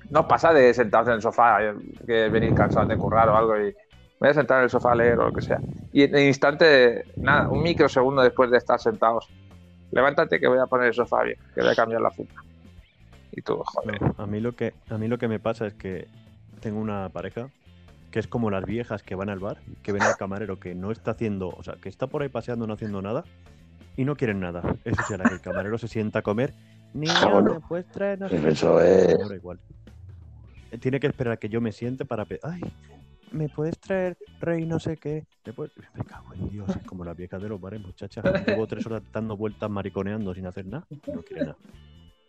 [0.09, 1.73] No os pasa de sentados en el sofá, eh,
[2.05, 3.73] que venís cansados de currar o algo y me
[4.19, 5.59] voy a sentar en el sofá a leer o lo que sea.
[5.91, 9.27] Y en el instante, nada, un microsegundo después de estar sentados,
[9.91, 12.35] levántate que voy a poner el sofá bien, que voy a cambiar la funda.
[13.31, 13.99] Y tú, joder.
[13.99, 16.07] No, a mí lo que a mí lo que me pasa es que
[16.61, 17.49] tengo una pareja
[18.15, 20.89] que es como las viejas que van al bar, que ven al camarero que no
[20.89, 23.25] está haciendo, o sea, que está por ahí paseando no haciendo nada
[23.97, 24.61] y no quieren nada.
[24.85, 26.53] Eso la que el camarero se sienta a comer,
[26.93, 27.55] niño, Ah, bueno.
[27.55, 28.17] ¿me puedes traer?
[28.17, 28.47] no Pues qué?".
[28.47, 29.17] eso es.
[29.35, 29.59] Igual.
[30.71, 32.61] Eh, Tiene que esperar a que yo me siente para pe- ay,
[33.33, 35.25] ¿me puedes traer rey no sé qué?
[35.45, 38.23] ¿Me, puedes- me cago en Dios, es como las viejas de los bares, muchachas.
[38.47, 40.87] Llevo tres horas dando vueltas mariconeando sin hacer nada.
[41.13, 41.57] No quiere nada.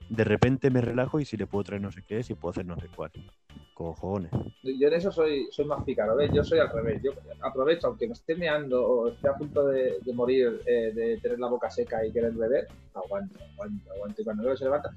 [0.08, 2.66] De repente me relajo y si le puedo traer no sé qué, si puedo hacer
[2.66, 3.10] no sé cuál.
[3.74, 4.30] Cojones.
[4.62, 6.30] Yo en eso soy, soy más pícaro, ¿ves?
[6.32, 7.02] Yo soy al revés.
[7.02, 11.18] Yo aprovecho, aunque me esté meando o esté a punto de, de morir, eh, de
[11.18, 14.22] tener la boca seca y querer beber, aguanto, aguanto, aguanto.
[14.22, 14.94] Y cuando veo que se levanta,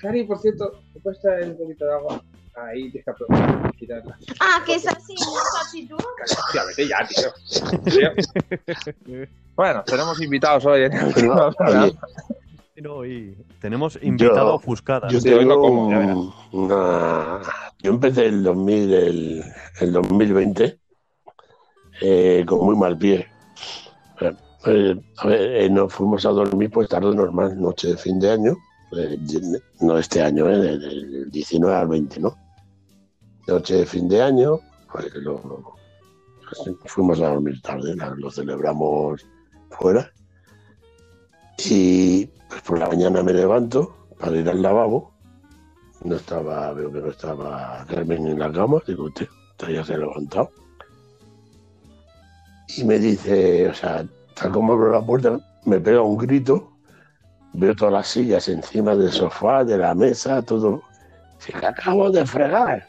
[0.00, 2.22] Cari, por cierto, ¿me puedes traer un poquito de agua?
[2.54, 4.18] Ahí tienes que aprovechar y tirarla.
[4.40, 5.38] Ah, que es así, ¿no?
[5.64, 6.04] Actitud.
[6.22, 8.14] Hostia, vete ya, tío.
[9.04, 9.26] Tío.
[9.54, 11.92] Bueno, tenemos invitados hoy en el último Oye,
[13.04, 14.60] y tenemos invitado Yo-
[15.60, 16.16] como, verás.
[16.16, 17.40] un- una...
[17.82, 19.44] Yo empecé el 2000, el,
[19.80, 20.78] el 2020
[22.02, 23.26] eh, con muy mal pie.
[24.20, 24.32] Eh,
[24.66, 28.30] eh, a ver, eh, nos fuimos a dormir pues tarde normal, noche de fin de
[28.30, 28.56] año.
[28.96, 29.16] eh,
[29.80, 32.36] no este año, eh, de- del 19 al 20, ¿no?
[33.46, 34.58] Noche de fin de año,
[34.90, 35.74] pues, lo-
[36.86, 39.24] fuimos a dormir tarde, lo celebramos
[39.70, 40.10] fuera.
[41.66, 45.12] Y pues por la mañana me levanto para ir al lavabo.
[46.04, 48.78] No estaba, veo que no estaba Carmen en la cama.
[48.86, 49.28] Digo, usted,
[49.68, 50.50] ya se ha levantado.
[52.76, 56.70] Y me dice, o sea, tal como abro la puerta, me pega un grito.
[57.52, 60.82] Veo todas las sillas encima del sofá, de la mesa, todo.
[61.38, 62.86] Dice, que acabo de fregar.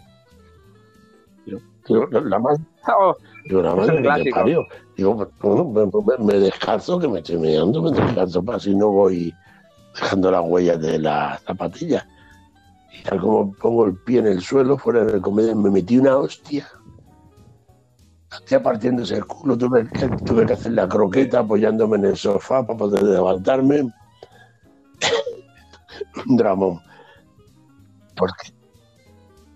[1.87, 2.63] Digo, la, madre,
[3.45, 4.65] digo, la madre que parió.
[5.01, 9.33] Digo, bueno, me, descalzo, que me estoy mirando, me descalzo para si no voy
[9.95, 12.07] dejando las huellas de la zapatilla.
[12.93, 16.17] Y tal como pongo el pie en el suelo, fuera del comedor, me metí una
[16.17, 16.67] hostia.
[18.29, 22.63] Hacía partiéndose el culo, tuve que, tuve que hacer la croqueta apoyándome en el sofá
[22.63, 23.81] para poder levantarme.
[26.27, 26.79] Un dramón.
[28.15, 28.53] Porque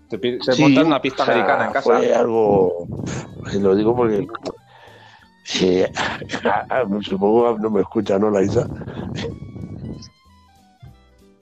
[0.08, 1.82] te, te Sí, montas una pista americana en casa.
[1.82, 2.88] Fue algo.
[3.60, 4.26] Lo digo porque.
[5.62, 5.92] Eh,
[7.02, 8.68] supongo que no me escucha, ¿no, la Isa?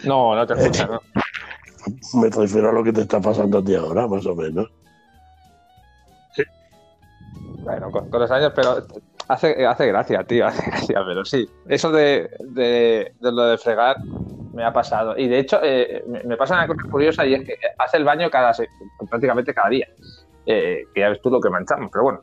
[0.05, 1.01] No, no te escuchas, ¿no?
[2.21, 4.71] Me refiero a lo que te está pasando a ti ahora, más o menos.
[7.63, 8.87] Bueno, con, con los años, pero
[9.29, 11.49] hace, hace gracia, tío, hace gracia, pero sí.
[11.69, 13.97] Eso de, de, de lo de fregar
[14.53, 15.17] me ha pasado.
[15.17, 18.31] Y de hecho, eh, me, pasa una cosa curiosa y es que hace el baño
[18.31, 18.53] cada
[19.09, 19.89] prácticamente cada día.
[20.47, 22.21] Eh, que ya ves tú lo que manchamos, pero bueno.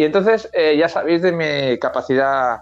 [0.00, 2.60] Y entonces, eh, ya sabéis de mi capacidad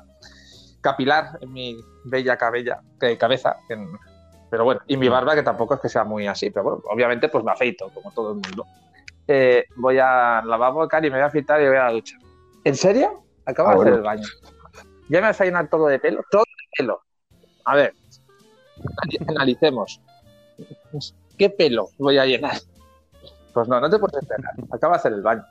[0.80, 3.56] capilar en mi bella cabella, que- cabeza.
[4.50, 7.28] pero bueno, y mi barba, que tampoco es que sea muy así, pero bueno, obviamente
[7.28, 8.66] pues me afeito, como todo el mundo.
[9.28, 12.16] Eh, voy al lavabo, Cari, me voy a afeitar y voy a la ducha.
[12.64, 13.22] ¿En serio?
[13.46, 14.26] Acabo Ah, de hacer el baño.
[15.08, 17.02] Ya me vas a llenar todo de pelo, todo de pelo.
[17.66, 17.94] A ver,
[18.96, 20.00] anali- analicemos.
[21.36, 22.56] ¿Qué pelo voy a llenar?
[23.54, 24.54] Pues no, no te puedes esperar.
[24.72, 25.44] Acabo de hacer el baño.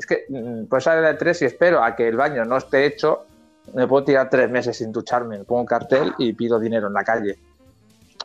[0.00, 2.86] Es que mm, pues sale de tres y espero a que el baño no esté
[2.86, 3.26] hecho.
[3.74, 5.36] Me puedo tirar tres meses sin ducharme.
[5.36, 7.38] Me pongo un cartel y pido dinero en la calle.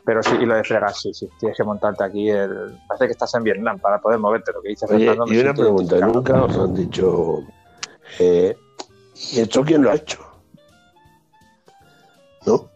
[0.02, 1.28] Pero sí, y lo de fregar, sí, sí.
[1.38, 2.30] Tienes que montarte aquí.
[2.30, 2.78] El...
[2.88, 4.52] Parece que estás en Vietnam para poder moverte.
[4.54, 5.34] Lo que dice Oye, Fernando.
[5.34, 7.40] y una pregunta: nunca os han dicho.
[8.20, 8.56] eh,
[9.32, 10.18] ¿Y esto quién lo ha hecho?
[12.46, 12.70] ¿No?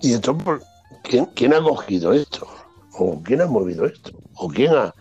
[0.00, 0.62] ¿Y esto por.
[1.02, 2.46] ¿Quién, quién ha cogido esto?
[2.98, 4.12] ¿O quién ha movido esto?
[4.36, 4.94] ¿O quién ha.?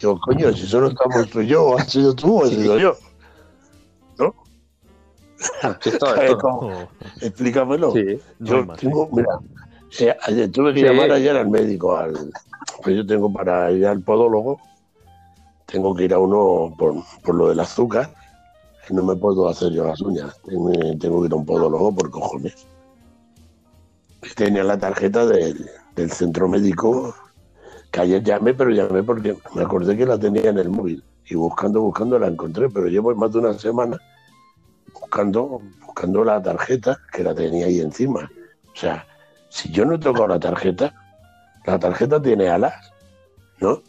[0.00, 2.96] Digo, coño, si solo estamos tú y yo, ¿has sido tú o he sido yo?
[4.18, 4.34] ¿No?
[5.64, 6.88] Eh, esto.
[7.20, 7.92] Explícamelo.
[7.92, 8.18] Sí.
[8.38, 9.28] Yo tengo, mira,
[9.98, 10.86] eh, ayer tuve que Sí.
[10.86, 12.32] llamar ayer al médico, al,
[12.82, 14.58] pues yo tengo para ir al podólogo,
[15.66, 18.14] tengo que ir a uno por, por lo del azúcar,
[18.90, 22.10] no me puedo hacer yo las uñas, tengo, tengo que ir a un podólogo por
[22.10, 22.66] cojones.
[24.36, 27.14] Tenía la tarjeta del, del centro médico,
[27.94, 31.36] que ayer llamé, pero llamé porque me acordé que la tenía en el móvil, y
[31.36, 33.96] buscando, buscando la encontré, pero llevo más de una semana
[34.92, 38.28] buscando, buscando la tarjeta que la tenía ahí encima.
[38.72, 39.06] O sea,
[39.48, 40.92] si yo no he tocado la tarjeta,
[41.64, 42.74] la tarjeta tiene alas,
[43.60, 43.80] ¿no?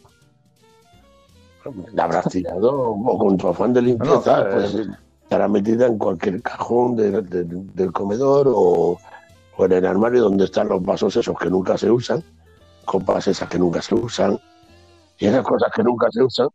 [1.94, 4.76] La habrás tirado o con tu afán de limpieza, No, claro, pues
[5.24, 9.00] estará metida en cualquier cajón de- de- del comedor o,
[9.58, 12.24] o en el armario donde están los vasos esos que nunca se usan,
[12.86, 14.38] copas esas que nunca se usan,
[15.20, 16.48] y esas cosas que nunca se usan.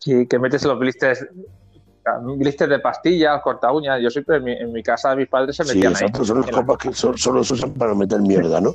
[0.00, 1.26] Sí, que metes los blisters,
[2.36, 4.00] blisters de pastillas, corta uñas.
[4.02, 6.26] Yo siempre en mi, en mi casa mis padres se Sí, metían exacto, ahí.
[6.26, 8.74] son las copas que so- solo se usan para meter mierda, ¿no?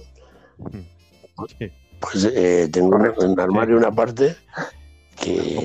[1.57, 4.35] Sí, Pues eh, tengo en el armario una parte
[5.21, 5.55] que,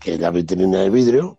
[0.00, 1.36] que es la vitrina de vidrio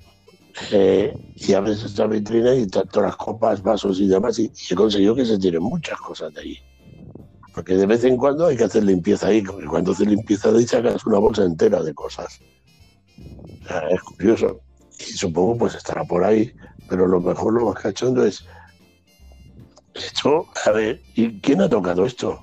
[0.72, 4.76] eh, y abres esta vitrina y todas las copas, vasos y demás y, y he
[4.76, 6.58] conseguido que se tiren muchas cosas de ahí.
[7.60, 10.60] Porque de vez en cuando hay que hacer limpieza ahí, porque cuando haces limpieza de
[10.60, 12.40] ahí sacas una bolsa entera de cosas.
[13.66, 14.62] O sea, es curioso.
[14.98, 16.54] Y supongo pues estará por ahí,
[16.88, 18.46] pero lo mejor, lo más cachondo es
[19.94, 22.40] esto, a ver, ¿y quién ha tocado esto?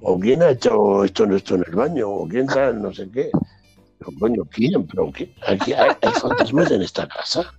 [0.00, 3.28] o quién ha hecho esto, esto en el baño, o quién tal, no sé qué.
[3.98, 4.86] Pero, coño, ¿quién?
[4.86, 5.34] ¿Pero qué?
[5.46, 7.52] ¿Aquí hay, hay fantasmas en esta casa?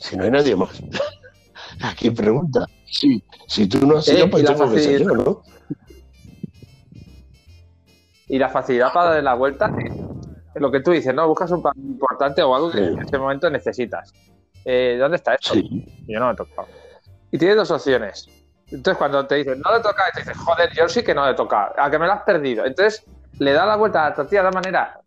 [0.00, 0.82] Si no hay nadie más.
[1.80, 2.66] Aquí pregunta.
[2.86, 5.42] Sí, si tú no has Eh, sido, y pues tengo que ser yo, ¿no?
[8.28, 9.70] Y la facilidad para dar la vuelta,
[10.54, 11.26] lo que tú dices, ¿no?
[11.28, 12.84] Buscas un pan importante o algo que Sí.
[12.84, 14.12] en este momento necesitas.
[14.64, 15.54] Eh, ¿Dónde está esto?
[15.54, 15.84] Sí.
[16.08, 16.66] Yo no me he tocado.
[17.30, 18.28] Y tienes dos opciones.
[18.70, 21.34] Entonces, cuando te dicen, no le toca, te dices, joder, yo sí que no le
[21.34, 22.64] toca, a que me lo has perdido.
[22.64, 23.04] Entonces,
[23.38, 25.00] le da la vuelta a la tortilla de la manera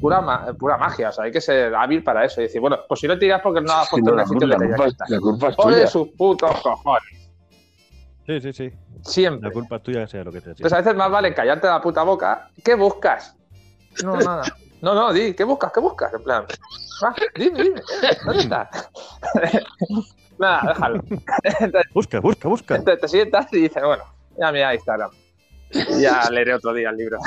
[0.00, 1.08] pura, ma- pura magia.
[1.08, 2.40] O sea, hay que ser hábil para eso.
[2.40, 4.20] Y decir, bueno, pues si no tiras porque no lo has Sí, puesto no, en
[4.20, 5.86] el sitio la culpa, es- la culpa es tuya.
[5.88, 7.19] sus putos cojones.
[8.30, 8.72] Sí, sí, sí.
[9.02, 9.48] Siempre.
[9.48, 10.54] La culpa es tuya, sea lo que sea.
[10.54, 10.62] sí.
[10.62, 12.48] Entonces, a veces más vale callarte la puta boca.
[12.64, 13.34] ¿Qué buscas?
[14.04, 14.42] No, nada.
[14.82, 15.70] No, no, di, ¿qué buscas?
[15.74, 16.10] ¿Qué buscas?
[16.14, 16.46] En plan,
[17.04, 17.82] va, dime, dime.
[18.24, 18.70] ¿Dónde está?
[20.38, 21.02] nada, déjalo.
[21.60, 22.82] Entonces, Busca, busca, busca.
[22.82, 24.04] te, te sientas y dices, bueno,
[24.38, 25.10] ya mira Instagram.
[25.98, 27.18] Ya leeré otro día el libro.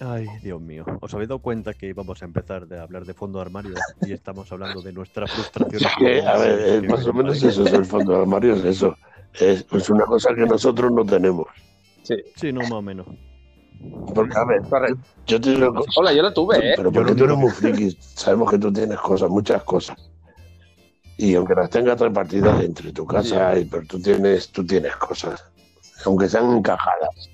[0.00, 0.84] Ay, Dios mío.
[1.00, 4.12] ¿Os habéis dado cuenta que íbamos a empezar de hablar de fondo de armario y
[4.12, 5.82] estamos hablando de nuestra frustración?
[5.82, 8.64] Es que, a ver, eh, más o menos eso es el fondo del armario, es
[8.64, 8.94] eso.
[9.32, 11.46] Es, es una cosa que nosotros no tenemos.
[12.02, 13.06] Sí, Sí, no, más o menos.
[14.14, 14.62] Porque, a ver,
[15.26, 16.74] yo te digo cosas, Hola, yo lo tuve, ¿eh?
[16.76, 19.96] pero porque tú eres muy friki, sabemos que tú tienes cosas, muchas cosas.
[21.18, 25.44] Y aunque las tengas repartidas entre tu casa, y, pero tú tienes, tú tienes cosas,
[26.04, 27.30] aunque sean encajadas,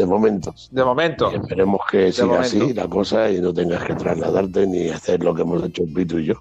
[0.00, 0.54] de momento.
[0.70, 1.30] De momento.
[1.32, 2.46] Y esperemos que siga momento.
[2.46, 6.18] así la cosa y no tengas que trasladarte ni hacer lo que hemos hecho Pito
[6.18, 6.34] y yo,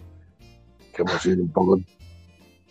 [0.93, 1.79] que hemos sido un poco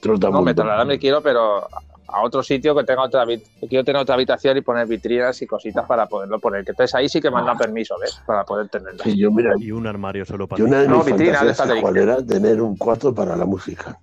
[0.02, 1.68] No, me trasladarme quiero, pero
[2.10, 5.86] a otro sitio que tenga otra quiero tener otra habitación y poner vitrinas y cositas
[5.86, 6.64] para poderlo poner.
[6.64, 8.18] Que entonces ahí sí que me han dado permiso, ¿ves?
[8.26, 9.02] Para poder tenerlo.
[9.04, 11.52] Sí, yo, mira, Y un armario solo para Y una de No, mis vitrina de
[11.52, 12.24] fantasías, esta de ¿sabes cuál era?
[12.24, 13.98] Tener un cuarto para la música.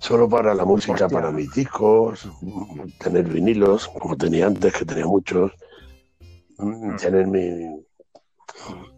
[0.00, 1.08] Solo para la música, Hostia.
[1.08, 2.26] para mis discos,
[2.98, 5.52] tener vinilos, como tenía antes, que tenía muchos.
[6.58, 7.84] Mm, Tener mi,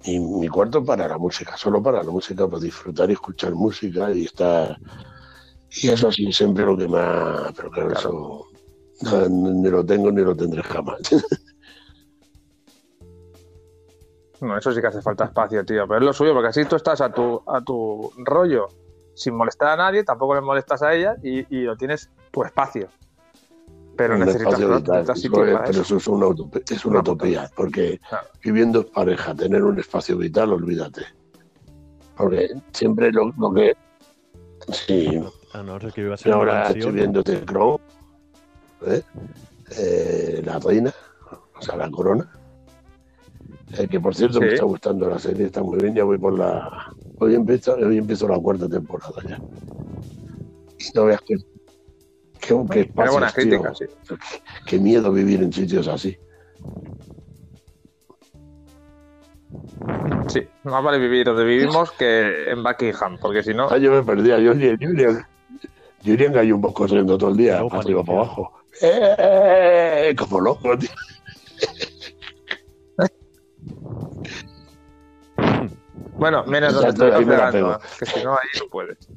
[0.07, 4.13] mi, mi cuarto para la música, solo para la música, para disfrutar y escuchar música
[4.13, 4.79] y estar.
[5.83, 7.53] Y eso sí, siempre lo que más.
[7.57, 8.47] Pero claro, eso.
[9.03, 11.01] no, ni lo tengo ni lo tendré jamás.
[14.41, 15.87] No, eso sí que hace falta espacio, tío.
[15.87, 18.67] Pero es lo suyo, porque así tú estás a tu, a tu rollo
[19.15, 22.89] sin molestar a nadie, tampoco le molestas a ella y, y lo tienes tu espacio.
[23.97, 24.81] Pero Un necesitas, espacio vital.
[24.95, 25.97] necesitas Eso sitio es- para pero eso.
[25.97, 28.27] es una, utopía, es una Una utopía, porque Claro.
[28.43, 31.03] viviendo en pareja, tener un espacio vital, olvídate.
[32.17, 33.77] Porque siempre lo, lo que.
[34.73, 35.21] Sí,
[35.55, 35.79] no
[36.23, 37.79] que ahora estoy viendo The Crown,
[38.87, 39.03] ¿eh?
[39.77, 40.93] Eh, la reina,
[41.59, 42.31] o sea, la corona.
[43.77, 45.95] Eh, que por cierto me está gustando la serie, está muy bien.
[45.95, 46.92] Ya voy por la.
[47.23, 49.41] Hoy empiezo, hoy empiezo la cuarta temporada ya.
[50.81, 51.37] Y no veas que.
[51.37, 53.43] Qué, qué Tiene espacios, buenas tío.
[53.43, 53.85] críticas, sí.
[54.67, 56.17] Qué miedo vivir en sitios así.
[60.27, 64.03] Sí, más vale vivir donde vivimos que en Buckingham, porque si no, Ah, yo me
[64.03, 64.41] perdía.
[64.41, 65.29] Yo, yo, yo, iría-
[66.27, 68.53] en gallumbos corriendo todo el día, para arriba, para abajo.
[68.81, 70.13] ¡Eh!
[70.19, 70.91] Como loco, tío.
[76.23, 77.79] Bueno, menos donde estoy, fregando, pego.
[77.99, 79.09] que si no ahí no puedes.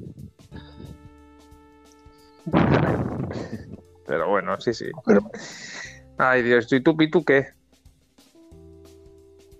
[4.06, 4.86] Pero bueno, sí, sí.
[5.04, 5.20] Pero-
[6.18, 7.46] Ay, Dios, ¿y tú, Pitu, qué?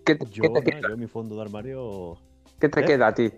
[0.05, 2.19] ¿Qué, te- Yo, qué te, nada, queda, yo en mi fondo de armario.
[2.59, 2.85] qué te ¿Eh?
[2.85, 3.31] queda a ti?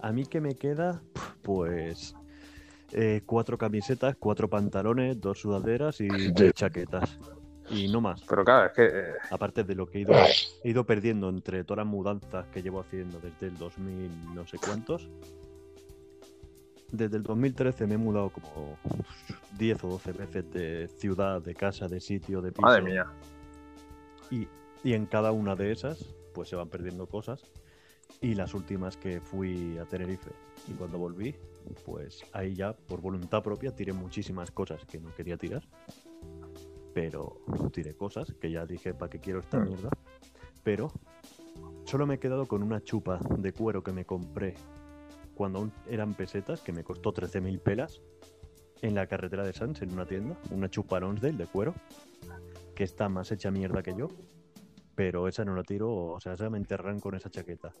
[0.00, 1.00] A mí que me queda,
[1.42, 2.14] pues.
[2.92, 7.18] eh, cuatro camisetas, cuatro pantalones, dos sudaderas y tres chaquetas.
[7.70, 8.22] Y no más.
[8.28, 10.12] Pero claro, es que eh, Aparte de lo que he ido,
[10.64, 14.58] he ido perdiendo entre todas las mudanzas que llevo haciendo desde el 2000 no sé
[14.58, 15.08] cuántos.
[16.90, 18.76] Desde el 2013 me he mudado como
[19.56, 22.62] 10 o 12 veces de ciudad, de casa, de sitio, de piso.
[22.62, 23.06] madre mía.
[24.30, 24.48] Y,
[24.82, 26.04] y en cada una de esas,
[26.34, 27.44] pues se van perdiendo cosas.
[28.20, 30.32] Y las últimas que fui a Tenerife
[30.66, 31.36] y cuando volví,
[31.86, 35.62] pues ahí ya por voluntad propia tiré muchísimas cosas que no quería tirar.
[36.94, 37.40] Pero
[37.72, 39.64] tiré cosas que ya dije, ¿para qué quiero esta Mm.
[39.68, 39.90] mierda?
[40.64, 40.92] Pero
[41.84, 44.54] solo me he quedado con una chupa de cuero que me compré
[45.34, 48.00] cuando aún eran pesetas, que me costó 13.000 pelas,
[48.82, 50.36] en la carretera de Sans, en una tienda.
[50.50, 51.74] Una chupa Lonsdale de cuero,
[52.74, 54.08] que está más hecha mierda que yo.
[54.94, 57.72] Pero esa no la tiro, o sea, esa me enterran con esa chaqueta.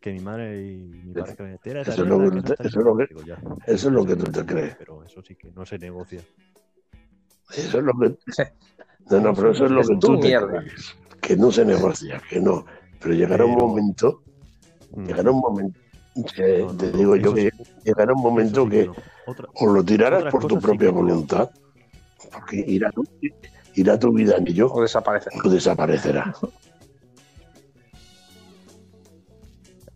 [0.00, 2.78] Que mi madre y mi padre que me esa Eso es lo que está eso
[2.80, 3.42] es lo que- Digo, ya.
[3.66, 4.76] Eso es lo que tú te crees.
[4.76, 6.20] Pero eso sí que no se negocia.
[7.50, 8.16] Eso es lo que.
[9.10, 10.46] No, no, pero eso es lo Es que tú te mierda.
[10.60, 10.94] crees.
[11.20, 12.64] Que no se negocia, que no.
[13.00, 14.22] Pero llegará un momento,
[14.94, 15.06] Mm.
[15.06, 15.78] llegará un momento
[16.34, 18.90] Que No, no, te digo yo que sí- llegará un momento sí que.
[19.26, 21.50] Otra- o lo tirarás por tu sí propia voluntad,
[22.32, 23.02] porque irá tu,
[23.74, 25.30] irá tu vida en ello, O desaparece.
[25.44, 26.32] o desaparecerá.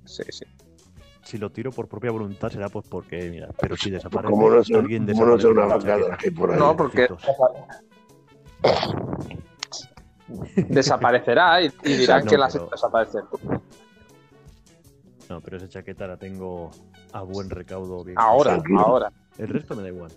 [0.05, 0.45] Sí, sí.
[1.27, 4.63] Si lo tiro por propia voluntad será pues porque, mira, pero si desaparece, Como no
[4.65, 6.59] sea, alguien como no una desaparece con vaca de las que por ahí.
[6.59, 7.09] No, porque
[10.69, 13.23] desaparecerá y, y dirán No, que las pero- desaparecer.
[15.29, 16.71] No, pero esa chaqueta la tengo
[17.13, 18.05] a buen recaudo.
[18.05, 19.13] bien Ahora, ahora.
[19.39, 20.13] El resto me da igual.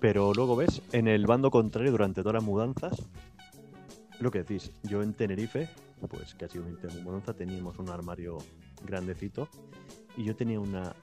[0.00, 3.02] Pero luego ves, en el bando contrario, durante todas las mudanzas,
[4.20, 5.68] lo que decís, yo en Tenerife,
[6.08, 6.72] pues que ha sido mi
[7.02, 8.38] mudanza, teníamos un armario
[8.82, 9.48] grandecito
[10.16, 10.94] y yo tenía una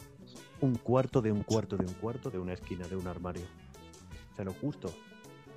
[0.62, 3.44] un cuarto de un cuarto de un cuarto de una esquina de un armario.
[4.32, 4.94] O sea, lo justo.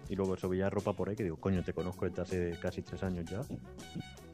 [0.09, 2.83] Y luego eso veía ropa por ahí que digo, coño, te conozco desde hace casi
[2.83, 3.41] tres años ya.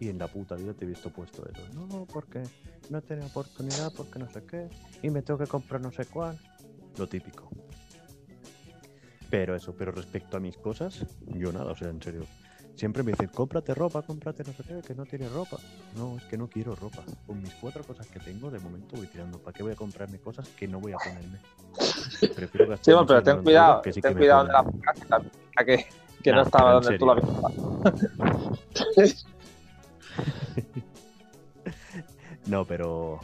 [0.01, 1.63] Y en la puta vida te he visto puesto eso.
[1.75, 2.43] No, porque
[2.89, 4.69] no tenido oportunidad, porque no sé qué.
[5.03, 6.39] Y me tengo que comprar no sé cuál.
[6.99, 7.51] Lo típico.
[9.29, 12.27] Pero eso, pero respecto a mis cosas, yo nada, o sea, en serio.
[12.81, 15.59] Siempre me dicen, cómprate ropa, cómprate no sé qué, que no tienes ropa.
[15.99, 17.03] No, es que no quiero ropa.
[17.27, 19.39] Con mis cuatro cosas que tengo, de momento voy tirando.
[19.39, 21.39] ¿Para qué voy a comprarme cosas que no voy a ponerme?
[22.35, 24.95] Prefiero gastar Sí, mucho pero ten cuidado, sí ten cuidado de la vaca,
[26.23, 27.29] que, no estaba donde tú la habías
[32.47, 33.21] No, pero.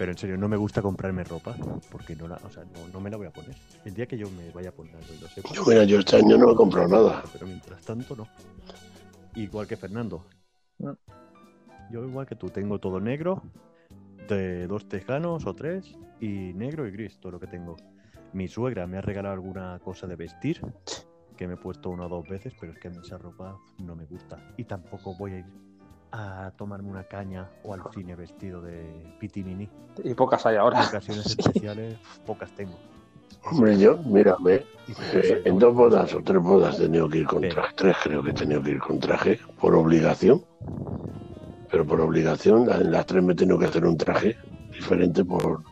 [0.00, 1.54] Pero en serio, no me gusta comprarme ropa.
[1.92, 2.36] Porque no la.
[2.36, 3.54] O sea, no, no me la voy a poner.
[3.84, 5.50] El día que yo me vaya a poner algo y lo sepa.
[5.52, 7.22] Yo, mira, yo este año no he comprado nada.
[7.30, 8.26] Pero mientras tanto, no.
[9.34, 10.24] Igual que Fernando.
[11.90, 13.42] Yo, igual que tú, tengo todo negro.
[14.26, 15.94] De dos tejanos o tres.
[16.18, 17.76] Y negro y gris, todo lo que tengo.
[18.32, 20.62] Mi suegra me ha regalado alguna cosa de vestir.
[21.36, 22.54] Que me he puesto una o dos veces.
[22.58, 24.38] Pero es que a mí esa ropa no me gusta.
[24.56, 25.69] Y tampoco voy a ir
[26.12, 29.68] a tomarme una caña o al cine vestido de pitinini.
[30.02, 30.86] Y pocas hay En ahora.
[30.86, 32.78] ocasiones especiales, pocas tengo.
[33.44, 37.26] Hombre, yo, mírame, por eh, en dos bodas o tres bodas he tenido que ir
[37.26, 37.74] con traje.
[37.74, 40.44] Tres creo que he tenido que ir con traje, por obligación.
[41.70, 44.36] Pero por obligación, en las tres me he tenido que hacer un traje
[44.72, 45.62] diferente por,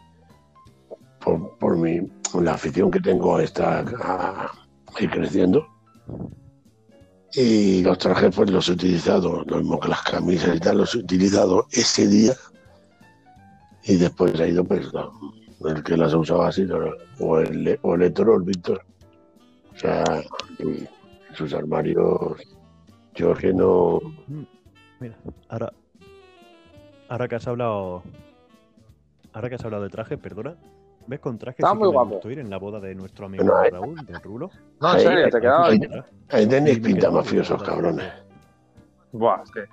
[1.21, 2.01] por, por mi,
[2.41, 5.67] la afición que tengo a, esta, a, a ir creciendo.
[7.35, 10.95] Y los trajes pues los he utilizado, lo mismo que las camisas y tal, los
[10.95, 12.33] he utilizado ese día.
[13.85, 15.13] Y después ha ido pues no,
[15.67, 16.67] el que las ha usado así,
[17.19, 18.83] o el, o el o el Víctor.
[19.75, 20.05] O sea,
[21.35, 22.41] sus armarios,
[23.15, 24.01] yo que no.
[24.99, 25.17] Mira,
[25.49, 25.73] ahora,
[27.09, 28.03] ahora que has hablado,
[29.33, 30.57] ahora que has hablado de traje, perdona,
[31.09, 32.31] ves con traje Está sí que muy guapo.
[32.31, 34.51] ir en la boda de nuestro amigo Raúl de Rulo.
[34.81, 36.05] No, en serio, te quedaba ahí- bien.
[36.31, 38.13] Ahí tenéis pinta mafiosos, cabrones.
[39.13, 39.65] Buah, es que.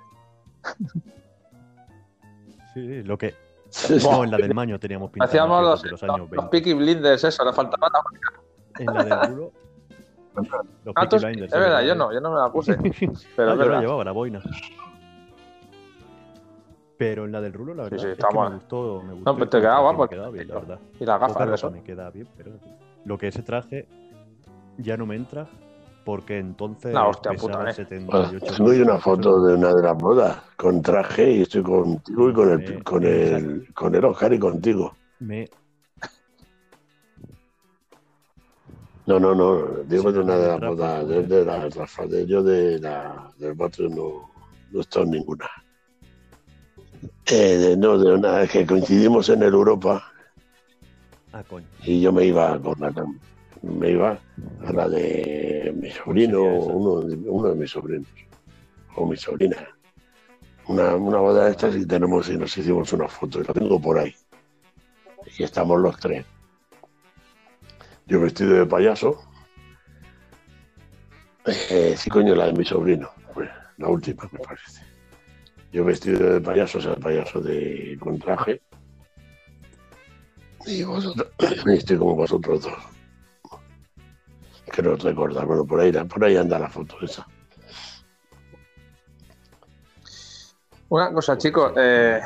[2.74, 3.34] Sí, sí, lo que
[4.02, 6.48] no en la del Maño teníamos pinta Hacíamos los, de los los, años los 20.
[6.50, 8.02] Peaky Blinders, eso, le faltaba la
[8.82, 9.52] En la del Rulo,
[10.84, 12.72] los Ah, tú Blinders, es verdad, yo no, yo no me la puse.
[12.76, 14.42] Ah, Pero es yo la llevaba la boina.
[16.98, 19.30] Pero en la del Rulo, la verdad, sí, es está que me gustó, me gustó.
[19.30, 20.02] No, pero te quedaba traje, guapo.
[20.02, 20.78] Me quedaba bien, la verdad.
[20.98, 21.70] Y las Poca gafas de eso.
[21.70, 22.52] me queda bien, pero
[23.04, 23.86] lo que ese traje
[24.78, 25.46] ya no me entra
[26.04, 27.74] porque entonces La hostia puta, eh.
[27.74, 32.30] 78 Tengo ahí una foto de una de las bodas con traje y estoy contigo
[32.30, 34.94] y con el, Eh, con el, con el Oscar y contigo.
[35.18, 35.46] Me,
[39.06, 42.26] No, no, no, digo Sí, de una de las bodas, de, de la Rafa, de
[42.26, 44.30] yo de la, del Batro no,
[44.72, 45.46] no he estado en ninguna.
[47.26, 50.12] Eh, de- no, de una que coincidimos en el Europa
[51.32, 51.66] ah, coño.
[51.84, 52.92] y yo me iba con la
[53.62, 54.18] me iba
[54.64, 58.08] a la de mi sobrino, uno de, uno de mis sobrinos,
[58.94, 59.56] o mi sobrina.
[60.68, 63.80] Una, una boda de estas y tenemos y nos hicimos una foto, y la tengo
[63.80, 64.14] por ahí.
[65.38, 66.24] Y estamos los tres.
[68.06, 69.20] Yo vestido de payaso.
[71.46, 73.48] Eh, sí, coño, la de mi sobrino, pues,
[73.78, 74.85] la última, me parece.
[75.76, 78.62] Yo vestido de payaso, o sea, payaso de con traje.
[80.64, 81.28] Y vosotros,
[81.66, 82.72] y estoy como vosotros dos.
[84.68, 87.28] Creo recordar, bueno, por ahí, por ahí anda la foto esa.
[90.88, 92.22] Una cosa, chicos, eh,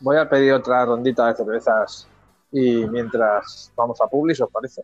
[0.00, 2.08] voy a pedir otra rondita de cervezas
[2.50, 4.82] y mientras vamos a Publis, ¿os parece?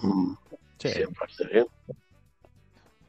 [0.00, 0.34] Mm,
[0.78, 1.66] Sí, sí, me parece bien.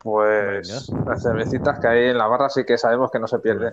[0.03, 3.71] Pues las cervecitas que hay en la barra sí que sabemos que no se pierden.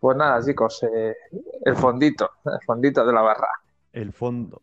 [0.00, 1.16] Pues nada, chicos, eh,
[1.64, 3.48] el fondito, el fondito de la barra.
[3.92, 4.62] El fondo.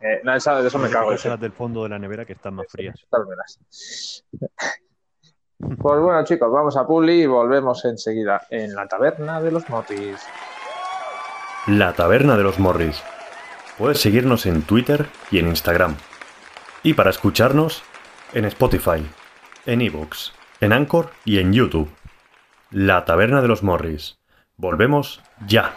[0.00, 1.12] Eh, no, esa- de eso me cago.
[1.12, 1.28] Ese.
[1.28, 2.94] las del fondo de la nevera que están más frías.
[5.58, 10.20] Pues bueno, chicos, vamos a Publi y volvemos enseguida en la taberna de los Morris.
[11.66, 13.02] La Taberna de los Morris.
[13.76, 15.96] Puedes seguirnos en Twitter y en Instagram.
[16.82, 17.82] Y para escucharnos,
[18.32, 19.04] en Spotify,
[19.66, 21.90] en Evox, en Anchor y en YouTube.
[22.70, 24.18] La Taberna de los Morris.
[24.56, 25.74] Volvemos ya.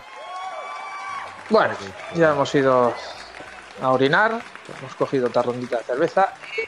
[1.50, 1.74] Bueno,
[2.16, 2.94] ya hemos ido
[3.82, 4.42] a orinar,
[4.80, 6.62] hemos cogido otra rondita de cerveza y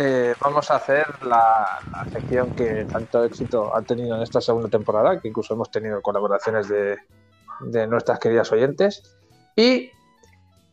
[0.00, 4.68] eh, vamos a hacer la, la sección que tanto éxito ha tenido en esta segunda
[4.68, 6.98] temporada, que incluso hemos tenido colaboraciones de,
[7.60, 9.02] de nuestras queridas oyentes.
[9.54, 9.90] Y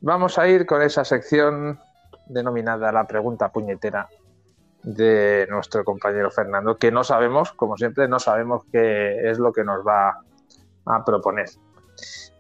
[0.02, 1.80] vamos a ir con esa sección
[2.28, 4.08] denominada la pregunta puñetera
[4.84, 9.64] de nuestro compañero Fernando, que no sabemos, como siempre, no sabemos qué es lo que
[9.64, 10.22] nos va
[10.86, 11.50] a proponer.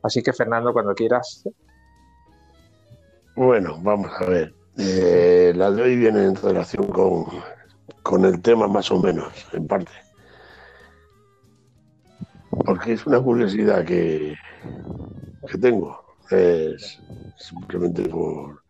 [0.04, 1.44] Así que Fernando, cuando quieras.
[3.36, 4.54] Bueno, vamos a ver.
[4.78, 7.26] Eh, la de hoy viene en relación con,
[8.04, 9.92] con el tema más o menos, en parte.
[12.66, 14.36] Porque es una curiosidad que,
[15.50, 16.00] que tengo.
[16.30, 17.02] Es
[17.38, 18.65] simplemente por,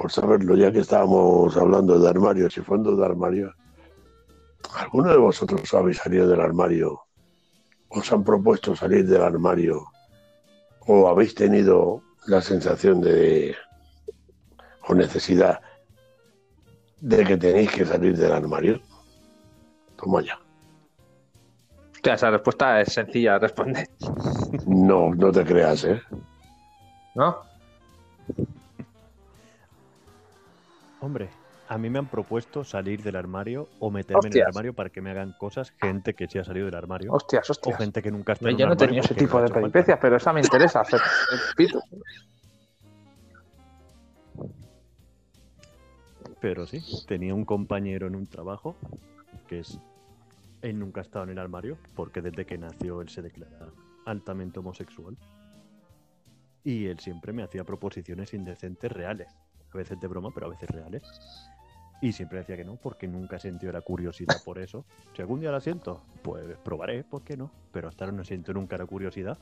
[0.00, 3.54] por saberlo, ya que estábamos hablando de armarios y fondos de armario.
[4.74, 7.02] ¿Alguno de vosotros habéis salido del armario?
[7.90, 9.84] ¿Os han propuesto salir del armario?
[10.86, 13.54] ¿O habéis tenido la sensación de
[14.88, 15.60] o necesidad
[17.02, 18.80] de que tenéis que salir del armario?
[19.96, 20.38] Toma ya.
[21.92, 23.86] Hostia, esa respuesta es sencilla de responder,
[24.66, 26.00] No, no te creas, ¿eh?
[27.14, 27.49] ¿no?
[31.00, 31.30] Hombre,
[31.68, 35.00] a mí me han propuesto salir del armario o meterme en el armario para que
[35.00, 37.12] me hagan cosas gente que sí ha salido del armario.
[37.12, 37.78] Hostias, O hostias.
[37.78, 39.98] gente que nunca ha estado en Yo no he tenido ese tipo no de peripecias,
[40.00, 40.82] pero esa me interesa.
[41.56, 41.80] Pito.
[46.40, 48.74] Pero sí, tenía un compañero en un trabajo
[49.46, 49.78] que es.
[50.62, 53.68] Él nunca ha estado en el armario porque desde que nació él se declara
[54.06, 55.16] altamente homosexual.
[56.64, 59.28] Y él siempre me hacía proposiciones indecentes reales.
[59.72, 61.02] A veces de broma, pero a veces reales.
[62.02, 64.86] Y siempre decía que no, porque nunca he sentido la curiosidad por eso.
[65.14, 67.50] Si algún día la siento, pues probaré, ¿por qué no?
[67.72, 69.38] Pero hasta ahora no siento nunca la curiosidad.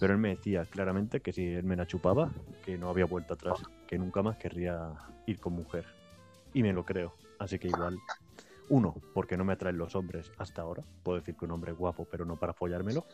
[0.00, 2.32] Pero él me decía claramente que si él me la chupaba,
[2.64, 4.92] que no había vuelta atrás, que nunca más querría
[5.26, 5.84] ir con mujer.
[6.52, 7.14] Y me lo creo.
[7.38, 7.98] Así que igual,
[8.70, 10.82] uno, porque no me atraen los hombres hasta ahora.
[11.02, 13.04] Puedo decir que un hombre es guapo, pero no para follármelo.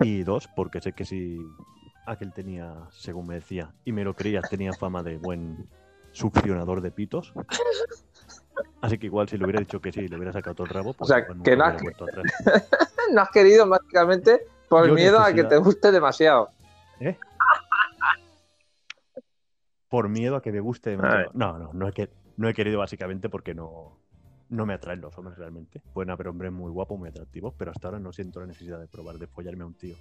[0.00, 1.38] Y dos, porque sé que si
[2.10, 5.68] aquel tenía, según me decía, y me lo creía, tenía fama de buen
[6.12, 7.32] succionador de pitos.
[8.80, 10.94] Así que igual si le hubiera dicho que sí, le hubiera sacado todo el rabo,
[10.94, 11.84] pues sea, nunca que
[13.12, 16.50] no- has querido básicamente por Yo miedo a que te guste demasiado.
[19.88, 21.30] Por miedo a que me guste demasiado.
[21.34, 23.98] No, no, no he, que- no he querido básicamente porque no,
[24.48, 25.80] no me atraen los hombres realmente.
[25.92, 28.86] Pueden haber hombres muy guapos, muy atractivos, pero hasta ahora no siento la necesidad de
[28.88, 29.96] probar, de follarme a un tío.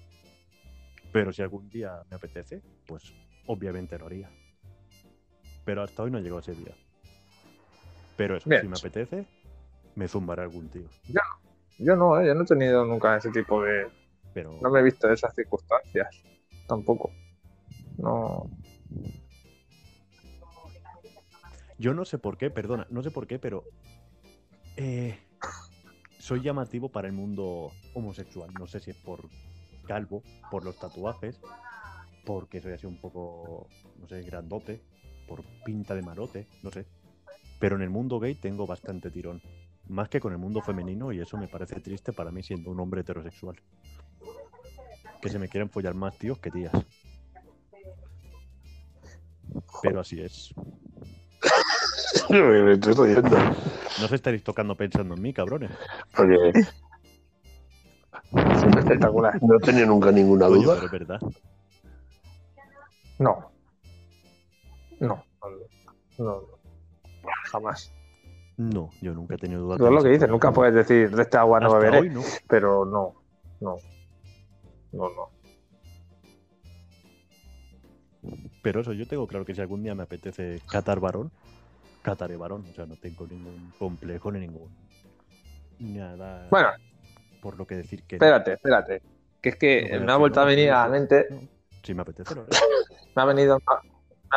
[1.12, 3.14] Pero si algún día me apetece, pues
[3.47, 4.30] obviamente lo haría.
[5.66, 6.74] Pero hasta hoy no llegó ese día.
[8.16, 8.62] Pero eso, Bien.
[8.62, 9.26] si me apetece,
[9.95, 10.88] me zumbará algún tío.
[11.78, 12.28] Yo no, ¿eh?
[12.28, 13.88] yo no he tenido nunca ese tipo de.
[14.34, 16.24] Pero No me he visto en esas circunstancias.
[16.68, 17.12] Tampoco.
[17.97, 18.49] No.
[21.78, 23.64] Yo no sé por qué, perdona, no sé por qué, pero
[24.76, 25.18] eh,
[26.20, 28.53] soy llamativo para el mundo homosexual.
[28.60, 29.30] No sé si es por
[29.90, 30.22] calvo,
[30.52, 31.42] por los tatuajes,
[32.24, 33.68] porque soy así un poco,
[34.00, 34.84] no sé, grandote,
[35.28, 36.86] por pinta de marote, no sé.
[37.60, 39.42] Pero en el mundo gay tengo bastante tirón.
[39.88, 42.80] Más que con el mundo femenino, y eso me parece triste para mí siendo un
[42.80, 43.56] hombre heterosexual.
[45.24, 46.72] Que se me quieran follar más tíos que tías.
[49.82, 50.54] Pero así es.
[52.30, 53.16] Me estoy.
[53.16, 55.72] No os estaréis tocando pensando en mí, cabrones.
[56.16, 56.52] Porque
[58.36, 59.42] Es espectacular.
[59.42, 60.76] no tenía nunca ninguna duda.
[60.76, 61.20] pero es verdad.
[63.18, 63.52] No.
[65.00, 65.24] No.
[66.20, 66.26] No.
[66.26, 66.42] no.
[67.52, 67.92] Jamás.
[68.58, 69.80] No, yo nunca he tenido dudas.
[69.80, 70.30] Eso es lo que dices.
[70.30, 72.00] Nunca puedes decir de esta agua no Hasta beberé.
[72.00, 72.22] hoy no.
[72.48, 73.14] Pero no.
[73.62, 73.78] No.
[74.92, 75.30] No, no.
[78.62, 81.32] Pero eso, yo tengo claro que si algún día me apetece catar varón,
[82.02, 82.66] cataré varón.
[82.70, 84.70] O sea, no tengo ningún complejo ni ningún.
[85.80, 86.48] Nada.
[86.50, 86.68] Bueno,
[87.42, 88.16] por lo que decir que.
[88.16, 89.02] espérate, espérate.
[89.42, 91.28] Que es que me ha vuelto a venir a la mente.
[91.84, 92.46] Si me apetece, lo.
[93.16, 93.60] Me ha venido.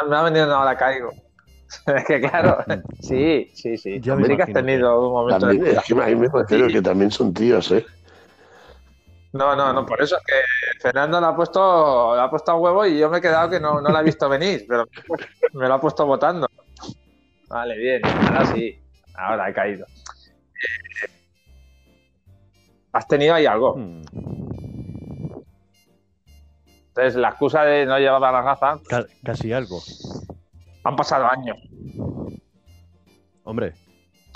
[0.08, 1.12] Me ha venido, no, ahora caigo.
[1.86, 2.64] Es que claro.
[3.00, 4.00] Sí, sí, sí.
[4.00, 6.82] Ya me Sí que has tenido un momento de También, es que me parece que
[6.82, 7.84] también son tíos, ¿eh?
[9.32, 12.56] No, no, no, por eso es que Fernando le ha puesto, le ha puesto a
[12.56, 14.86] huevo y yo me he quedado que no, no la he visto venir, pero
[15.54, 16.48] me lo ha puesto votando.
[17.48, 18.78] Vale, bien, ahora sí,
[19.14, 19.86] ahora he caído.
[22.92, 23.76] Has tenido ahí algo.
[23.76, 24.02] Hmm,
[26.88, 29.82] Entonces, la excusa de no llevar las gafas, ca- casi algo.
[30.84, 31.56] han pasado años.
[33.44, 33.74] Hombre,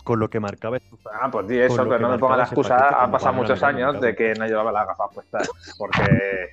[0.05, 0.79] con lo que marcaba
[1.13, 3.03] Ah, pues di eso, pero que no me ponga la excusa.
[3.03, 5.49] Han pasado muchos años de que no llevaba las gafas puestas.
[5.77, 6.03] Porque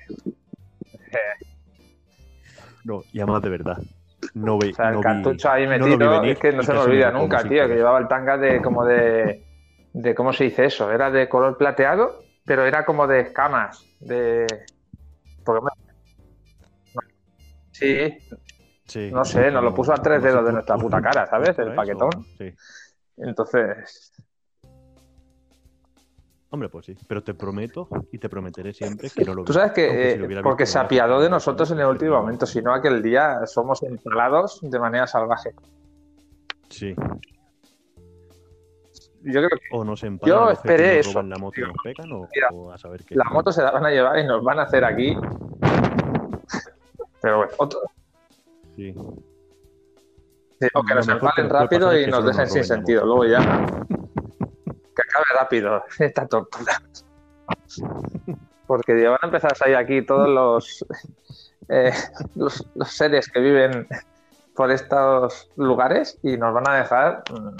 [2.84, 3.78] No, y además de verdad.
[4.34, 6.78] No ve, o sea, el no vi- cartucho ahí metido, es que no se me
[6.80, 9.42] olvida nunca, tío, que llevaba el tanga de como de,
[9.94, 10.92] de ¿cómo se dice eso?
[10.92, 14.46] Era de color plateado, pero era como de escamas, de...
[17.72, 18.18] Sí,
[18.86, 21.58] Sí, no sé, nos lo puso a tres si dedos de nuestra puta cara, ¿sabes?
[21.58, 22.10] El paquetón.
[22.38, 22.54] Sí.
[23.16, 24.12] entonces...
[26.50, 26.94] Hombre, pues sí.
[27.08, 30.40] Pero te prometo y te prometeré siempre que no lo Tú sabes que, si eh,
[30.40, 34.60] porque se no apiadó de nosotros en el último momento, sino aquel día somos empalados
[34.62, 35.52] de manera salvaje.
[36.68, 36.94] Sí.
[39.24, 41.68] Yo creo que O nos Yo esperé eso, la moto y tío.
[41.68, 43.14] nos pegan o, Mira, o a saber qué.
[43.14, 45.16] la moto se la van a llevar y nos van a hacer aquí.
[47.22, 47.80] Pero bueno, otro,
[48.76, 48.92] Sí.
[50.60, 53.06] sí, o que nos empalen rápido y nos dejen sin sentido.
[53.06, 53.38] Luego ya.
[53.38, 56.72] Que acabe rápido esta tortura.
[58.66, 60.84] Porque ya van a empezar a salir aquí todos los,
[61.68, 61.92] eh,
[62.34, 63.86] los, los seres que viven
[64.54, 67.56] por estos lugares y nos van a dejar mm,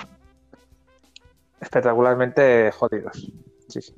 [1.65, 3.31] espectacularmente jodidos.
[3.69, 3.95] Sí, sí.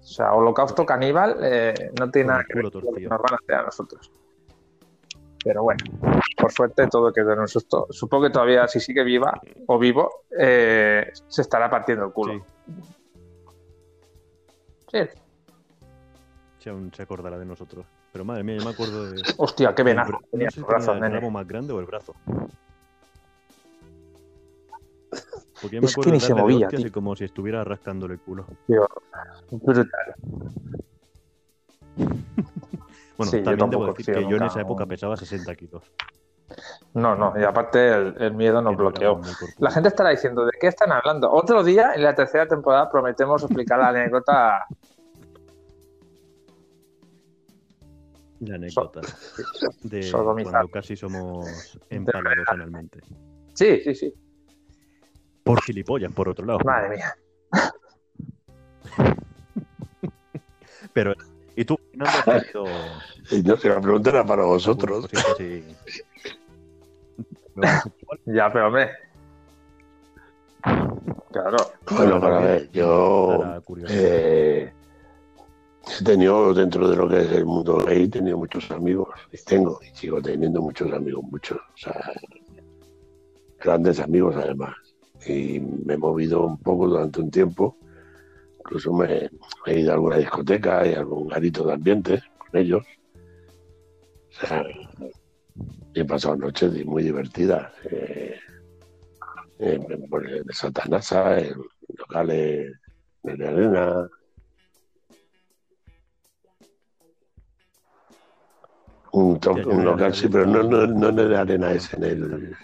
[0.00, 3.32] O sea, holocausto caníbal eh, no tiene nada que ver con lo que nos van
[3.32, 4.10] a hacer a nosotros.
[5.44, 5.84] Pero bueno,
[6.36, 7.86] por suerte todo quedó en un susto.
[7.90, 12.44] Supongo que todavía, si sigue viva o vivo, eh, se estará partiendo el culo.
[14.90, 14.98] Sí.
[15.04, 15.08] Sí.
[16.58, 17.86] Si aún se acordará de nosotros.
[18.12, 19.22] Pero madre mía, yo me acuerdo de.
[19.38, 20.12] Hostia, qué venazo.
[20.32, 21.30] No sé si el brazo, nene.
[21.30, 22.14] más grande o el brazo.
[25.62, 26.92] Porque yo me Es que acuerdo ni de se movía, tío.
[26.92, 28.46] como si estuviera rascándole el culo.
[28.66, 28.86] Tío,
[29.50, 30.14] brutal.
[33.16, 35.84] Bueno, Sí, también debo decir que yo en esa época pesaba 60 kilos.
[36.94, 39.20] No, no, y aparte el, el miedo nos que bloqueó.
[39.58, 41.30] La gente estará diciendo, ¿de qué están hablando?
[41.30, 44.66] Otro día, en la tercera temporada, prometemos explicar la anécdota.
[48.40, 49.00] La anécdota
[49.82, 53.00] de cuando casi somos empalados analmente.
[53.54, 54.14] Sí, sí, sí.
[55.44, 56.60] Por gilipollas, por otro lado.
[56.64, 57.14] Madre mía.
[60.92, 61.14] Pero,
[61.56, 62.64] ¿y tú, Fernando, has tenido
[63.30, 65.08] Y no sé, la pregunta era para vosotros.
[65.12, 65.64] así?
[67.56, 68.90] Igual, Ya, pero hombre.
[71.32, 71.56] Claro.
[71.90, 73.42] Bueno, para ver, yo
[73.88, 74.72] eh,
[76.00, 79.38] he tenido dentro de lo que es el mundo gay, he tenido muchos amigos, y
[79.38, 82.12] tengo, y sigo teniendo muchos amigos, muchos, o sea,
[83.58, 84.76] grandes amigos además.
[85.26, 87.76] Y me he movido un poco durante un tiempo,
[88.58, 89.30] incluso me
[89.66, 92.82] he ido a alguna discoteca y a algún garito de ambiente con ellos.
[94.30, 94.64] O sea,
[95.94, 97.72] he pasado noches muy divertidas.
[97.90, 98.38] eh,
[99.62, 101.54] en, en, pues, en Satanasa, en
[101.96, 102.72] locales
[103.22, 104.08] de la arena.
[109.12, 109.38] Un,
[109.84, 112.56] local, sí, pero no, no, no en el arena, es en el,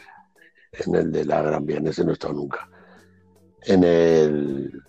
[0.72, 2.68] en el de la Gran Vía, en ese no he estado nunca.
[3.62, 4.82] En el,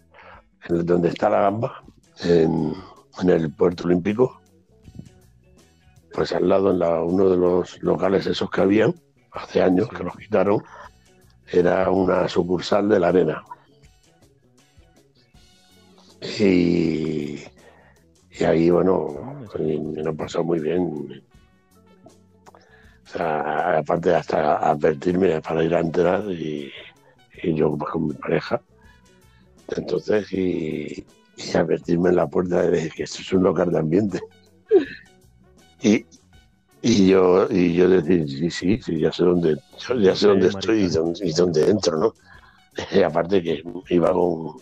[0.68, 1.84] en el donde está la gamba,
[2.24, 2.74] en,
[3.22, 4.42] en el puerto olímpico,
[6.14, 8.94] pues al lado, en la, uno de los locales esos que habían,
[9.32, 9.96] hace años Sí.
[9.96, 10.64] que los quitaron,
[11.52, 13.44] era una sucursal de la arena.
[16.40, 17.40] Y,
[18.32, 21.24] y ahí, bueno, y me lo pasó muy bien.
[23.10, 26.72] O sea, aparte hasta advertirme para ir a entrenar y,
[27.42, 28.62] y yo con mi pareja.
[29.76, 31.06] Entonces, y,
[31.36, 34.20] y advertirme en la puerta de que esto es un local de ambiente.
[35.82, 36.06] Y,
[36.82, 39.58] y yo y yo decir, sí, sí, sí, ya sé dónde,
[40.02, 42.14] ya sé dónde estoy y dónde, y dónde entro, ¿no?
[42.92, 44.58] Y aparte que iba con,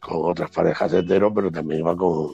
[0.00, 2.32] con otras parejas heteros, pero también iba con,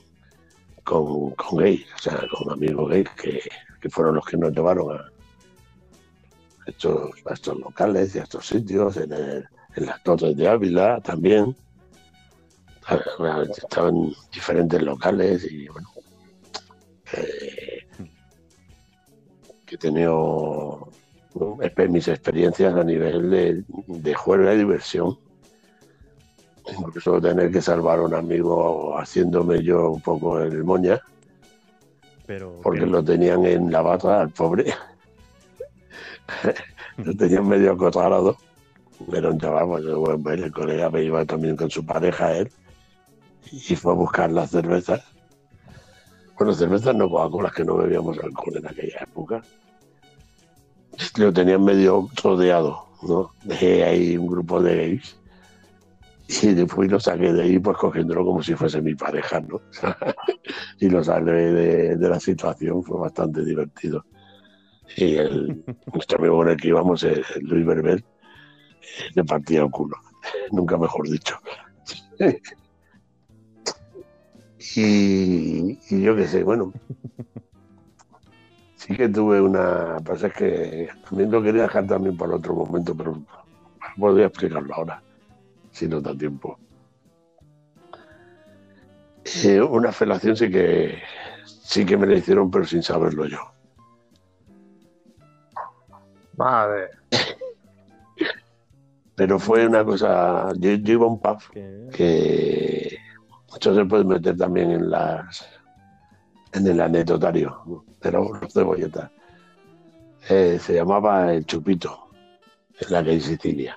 [0.84, 3.40] con, con gays, o sea, con amigos gays que,
[3.80, 5.10] que fueron los que nos llevaron a
[6.66, 11.00] estos, a estos locales y a estos sitios, en, el- en las torres de Ávila
[11.00, 11.54] también.
[13.56, 15.88] Estaban en diferentes locales y bueno,
[17.14, 17.86] eh,
[19.64, 20.88] que he tenido
[21.88, 25.18] mis experiencias a nivel de, de juego y diversión.
[26.78, 31.00] Incluso tener que salvar a un amigo haciéndome yo un poco el moña,
[32.26, 34.72] Pero, porque lo tenían en la barra al pobre.
[36.98, 38.36] Lo tenían medio acorralado.
[39.12, 42.50] Era un chaval, pues, bueno, el colega me iba también con su pareja, él.
[43.50, 45.02] y fue a buscar las cervezas.
[46.38, 49.42] Bueno, cervezas no Coca-Cola, que no bebíamos alcohol en aquella época.
[51.16, 53.32] Lo tenían medio rodeado, ¿no?
[53.44, 55.16] Dejé ahí un grupo de gays
[56.28, 59.60] y después lo saqué de ahí, pues cogiéndolo como si fuese mi pareja, ¿no?
[60.80, 64.04] y lo salvé de, de la situación, fue bastante divertido.
[64.96, 68.04] Y el, nuestro amigo con el que íbamos, el Luis Berber, eh,
[69.14, 69.96] le partía el culo,
[70.52, 71.38] nunca mejor dicho.
[74.76, 76.72] y, y yo qué sé, bueno,
[78.86, 79.96] sí que tuve una.
[80.04, 83.22] Pasa es que también lo quería dejar también para otro momento, pero
[83.98, 85.02] podría explicarlo ahora,
[85.70, 86.58] si no da tiempo.
[89.44, 90.98] Eh, una felación sí que
[91.46, 93.53] sí que me la hicieron, pero sin saberlo yo.
[96.36, 96.88] Madre.
[99.14, 100.48] Pero fue una cosa.
[100.58, 102.96] Yo, yo iba a un pub Que- que
[103.50, 105.46] muchos se pueden meter también en las
[106.52, 109.10] en el anecdotario de los cebolletas.
[110.28, 112.08] Eh, se llamaba El Chupito,
[112.80, 113.76] en la calle Sicilia.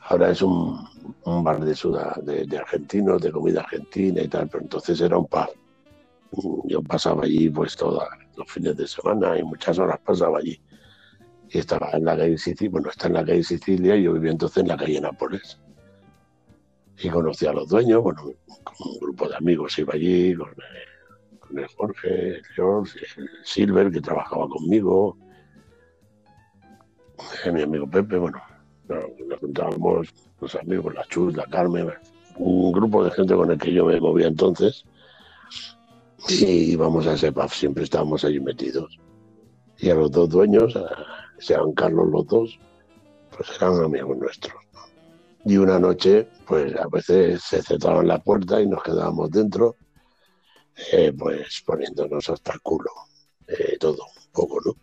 [0.00, 0.84] Ahora es un,
[1.24, 5.16] un bar de, suda, de, de argentinos, de comida argentina y tal, pero entonces era
[5.16, 5.48] un pub.
[6.64, 8.02] Yo pasaba allí pues todos
[8.36, 10.60] los fines de semana y muchas horas pasaba allí.
[11.50, 14.32] Y estaba en la calle Sicilia, bueno, está en la calle Sicilia y yo vivía
[14.32, 15.60] entonces en la calle Nápoles
[16.98, 21.38] y conocí a los dueños, bueno, con un grupo de amigos iba allí, con el,
[21.38, 25.16] con el Jorge, el George, el Silver, que trabajaba conmigo,
[27.44, 28.40] eh, mi amigo Pepe, bueno,
[28.88, 30.08] nos juntábamos
[30.40, 31.90] los amigos, la Chus, la Carmen,
[32.38, 34.84] un grupo de gente con el que yo me movía entonces,
[36.28, 38.98] y íbamos a ese pub, siempre estábamos allí metidos.
[39.78, 42.58] Y a los dos dueños, a- se llaman Carlos los dos,
[43.36, 44.54] pues eran amigos nuestros.
[45.44, 49.76] Y una noche, pues a veces se cerraban la puerta y nos quedábamos dentro,
[50.92, 52.90] eh, pues poniéndonos hasta el culo,
[53.46, 54.74] eh, todo, un poco, ¿no?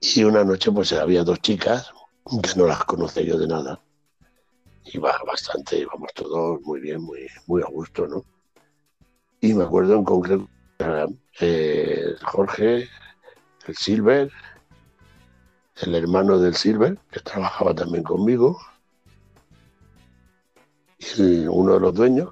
[0.00, 1.92] Y una noche, pues había dos chicas
[2.42, 3.80] que no las conocía yo de nada.
[4.92, 8.24] Iba bastante, íbamos todos muy bien, muy, muy a gusto, ¿no?
[9.40, 10.48] Y me acuerdo en concreto,
[11.40, 12.88] eh, Jorge,
[13.66, 14.30] el Silver,
[15.82, 18.58] el hermano del Silver, que trabajaba también conmigo,
[20.98, 22.30] y uno de los dueños,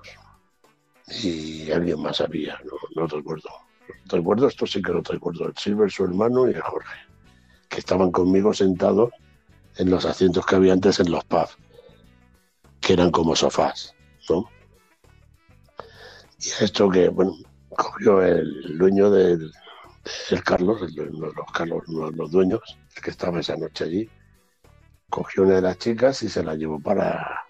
[1.23, 3.51] y alguien más había, no, no recuerdo.
[4.07, 6.97] Recuerdo, esto sí que lo recuerdo, el Silver, su hermano y el Jorge,
[7.69, 9.11] que estaban conmigo sentados
[9.77, 11.57] en los asientos que había antes en los pubs,
[12.81, 13.95] que eran como sofás,
[14.31, 14.49] ¿no?
[16.39, 17.35] Y esto que, bueno,
[17.71, 19.53] cogió el dueño del,
[20.45, 22.61] Carlos, el, de los Carlos, los dueños,
[22.97, 24.11] el que estaba esa noche allí,
[25.09, 27.45] cogió una de las chicas y se la llevó para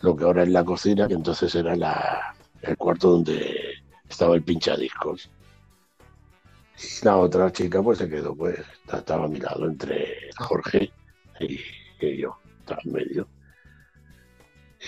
[0.00, 3.74] lo que ahora es la cocina, que entonces era la, el cuarto donde
[4.08, 5.30] estaba el pinchadiscos.
[6.78, 8.58] Y la otra chica pues se quedó, pues
[8.92, 10.90] estaba a mi lado entre Jorge
[11.38, 11.60] y,
[12.18, 13.28] yo, estaba en medio.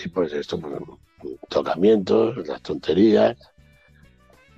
[0.03, 0.81] Y pues esto, pues,
[1.49, 3.37] tocamientos, las tonterías.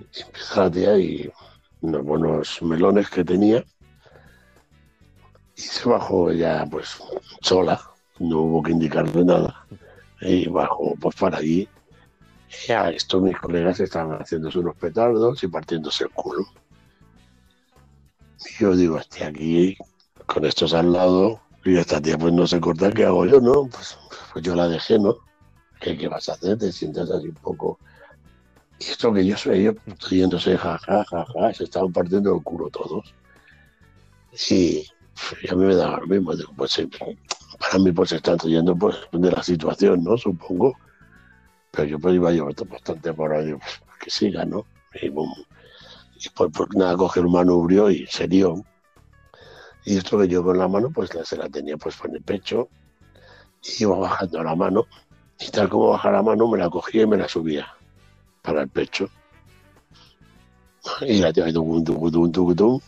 [0.00, 1.32] Y tía y
[1.80, 3.64] unos buenos melones que tenía.
[5.56, 6.98] Y se bajó ella pues
[7.40, 7.80] sola,
[8.18, 9.66] no hubo que indicarle nada.
[10.20, 11.68] Y bajó pues para allí.
[12.68, 16.46] Y a esto mis colegas estaban haciéndose unos petardos y partiéndose el culo.
[18.38, 19.76] Y yo digo, hostia, aquí
[20.26, 23.66] con estos al lado, y esta tía pues no se corta, ¿qué hago yo, no?
[23.66, 23.98] Pues,
[24.32, 25.16] pues yo la dejé, ¿no?
[25.80, 26.58] ¿Qué, qué vas a hacer?
[26.58, 27.78] Te sientas así un poco.
[28.78, 29.72] Y esto que yo soy yo,
[30.10, 33.14] riéndose, ja, ja, ja, ja, se estaban partiendo el culo todos.
[34.50, 34.86] Y,
[35.42, 36.88] y a mí me daba lo mismo, digo, pues sí,
[37.58, 40.18] para mí pues se están riendo pues, de la situación, ¿no?
[40.18, 40.74] Supongo.
[41.70, 44.66] Pero yo pues iba yo bastante por ahí, pues que siga, ¿no?
[45.00, 45.32] Y, boom.
[46.18, 48.62] y pues, pues nada, coge el manubrio y se dio.
[49.84, 52.22] Y esto que yo con la mano, pues la- se la tenía pues en el
[52.22, 52.68] pecho,
[53.62, 54.86] y iba bajando la mano,
[55.38, 57.75] y tal como baja la mano, me la cogía y me la subía
[58.46, 59.10] para el pecho.
[61.00, 62.80] Y la tía, tum, tum, tum, tum,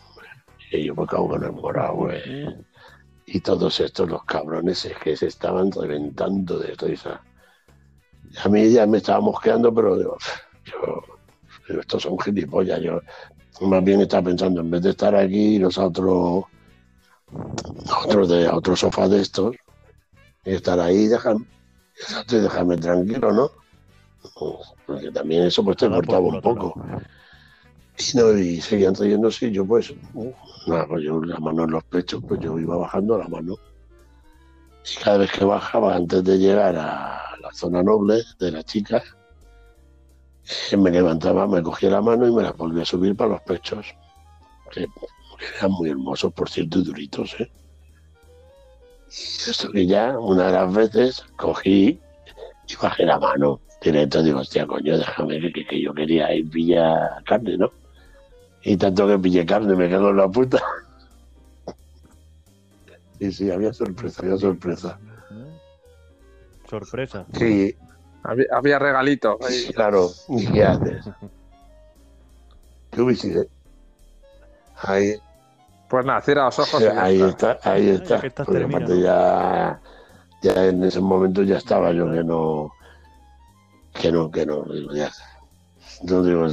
[0.70, 2.56] y yo me cago en el morado, güey.
[3.26, 7.20] Y todos estos, los cabrones, es que se estaban reventando de risa.
[8.44, 10.16] A mí ya me estaba mosqueando, pero digo,
[11.68, 12.80] yo, estos son gilipollas.
[12.80, 13.00] Yo
[13.60, 16.48] más bien estaba pensando, en vez de estar aquí, irnos a otro,
[17.90, 19.56] a otro, de, otro sofá de estos,
[20.44, 21.08] y estar ahí,
[22.28, 23.50] y dejarme tranquilo, ¿no?
[24.86, 26.74] Porque también eso pues te cortaba un poco.
[27.98, 29.92] Y, no, y seguían riéndose y yo pues,
[30.66, 33.56] nada, pues yo la mano en los pechos, pues yo iba bajando la mano.
[34.84, 39.02] Y cada vez que bajaba, antes de llegar a la zona noble de las chicas,
[40.70, 43.42] Eh, Me levantaba, me cogía la mano y me la volvía a subir para los
[43.42, 43.94] pechos.
[44.70, 44.86] Que
[45.58, 47.50] eran muy hermosos, por cierto, y duritos, ¿eh?
[49.10, 52.00] Y esto que ya, una de las veces, cogí
[52.66, 53.60] y bajé la mano.
[53.82, 57.70] Directo, digo, hostia, coño, déjame que, que, que yo quería ir pillar carne, ¿no?
[58.62, 60.60] Y tanto que pillé carne, me cago en la puta.
[63.20, 64.96] Y sí, había sorpresa, había sorpresa.
[66.70, 67.26] Sorpresa.
[67.32, 67.74] Sí,
[68.22, 69.38] Había, había regalito.
[69.44, 69.72] ahí.
[69.74, 70.10] claro.
[70.28, 71.04] ¿Y qué haces?
[72.92, 73.48] ¿Qué hubiese?
[74.82, 75.14] Ahí,
[75.90, 76.80] Pues nada, cierra los ojos.
[76.96, 77.52] ahí está.
[77.54, 78.20] está, ahí está.
[78.44, 79.80] Porque aparte ya,
[80.42, 82.70] ya en ese momento ya estaba yo que no,
[84.00, 85.10] que no, que no, digo, ya.
[86.04, 86.46] No digo,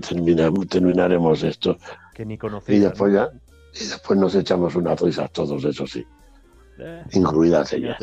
[0.00, 1.76] terminamos, terminaremos esto
[2.14, 2.78] Que ni y conocía.
[2.80, 3.30] después ya,
[3.74, 6.04] y después nos echamos unas risas todos, eso sí,
[6.78, 7.96] Eh, incluidas ellas.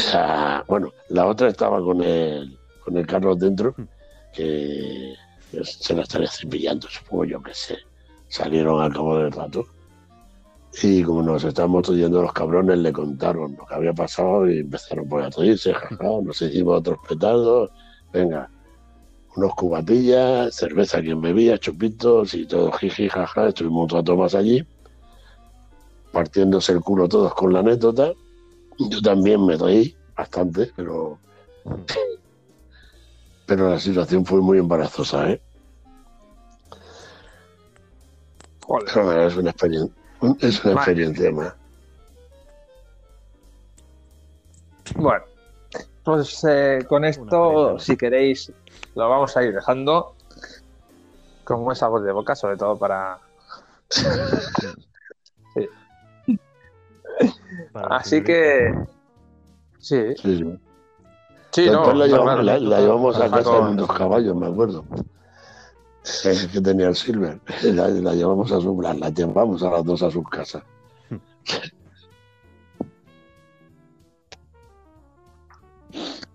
[0.00, 3.84] sea, bueno, la otra estaba con el, con el Carlos dentro, Hmm.
[4.32, 5.14] que
[5.50, 7.76] que se la estaría cepillando, supongo yo que sé.
[8.28, 9.64] Salieron al cabo del rato.
[10.82, 15.08] Y como nos estábamos oyendo los cabrones, le contaron lo que había pasado y empezaron
[15.08, 17.70] pues, a reírse, jaja, nos hicimos otros petardos,
[18.12, 18.50] venga,
[19.36, 24.66] unos cubatillas, cerveza quien bebía, chupitos y todo jiji, jaja, estuvimos un rato más allí,
[26.12, 28.12] partiéndose el culo todos con la anécdota.
[28.78, 31.18] Yo también me reí bastante, pero
[33.46, 35.40] pero la situación fue muy embarazosa, ¿eh?
[38.66, 39.26] Joder.
[39.26, 39.94] Es una experiencia,
[40.40, 40.92] es una Vale.
[40.92, 41.54] experiencia más.
[44.96, 45.24] Bueno,
[46.04, 48.52] pues eh, con esto, si queréis,
[48.94, 50.14] lo vamos a ir dejando
[51.44, 53.18] con esa voz de boca, sobre todo para.
[57.72, 58.74] Para Así que.
[59.78, 60.58] Sí, Sí, sí.
[61.52, 61.92] sí, no.
[61.94, 62.42] La, llevamos, claro.
[62.42, 64.84] la, la llevamos a casa con- en dos caballos, me acuerdo.
[66.52, 67.40] Que tenía el Silver.
[67.62, 70.62] La, la llevamos a su, la, la llevamos a las dos a su casa.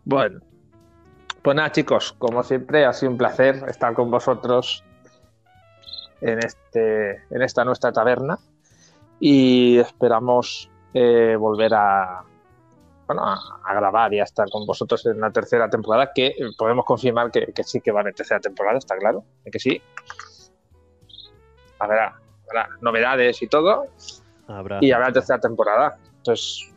[0.04, 0.42] Bueno,
[1.44, 4.84] pues nada, chicos, como siempre, ha sido un placer estar con vosotros
[6.22, 8.40] en, este, en esta nuestra taberna
[9.20, 12.24] y esperamos eh, volver a,
[13.14, 16.86] bueno, a, a grabar y a estar con vosotros en la tercera temporada, que podemos
[16.86, 19.82] confirmar que, que sí que van en tercera temporada, está claro, ¿eh que sí.
[21.80, 23.86] Habrá, habrá novedades y todo,
[24.48, 24.80] Habrá.
[24.82, 25.98] y habrá tercera temporada.
[26.18, 26.72] Entonces,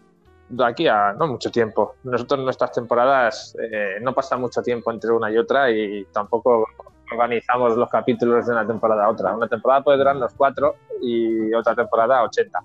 [0.48, 1.96] de aquí a no mucho tiempo.
[2.04, 6.66] Nosotros en nuestras temporadas eh, no pasa mucho tiempo entre una y otra y tampoco
[7.12, 9.34] organizamos los capítulos de una temporada a otra.
[9.36, 12.58] Una temporada puede durar los cuatro y otra temporada 80.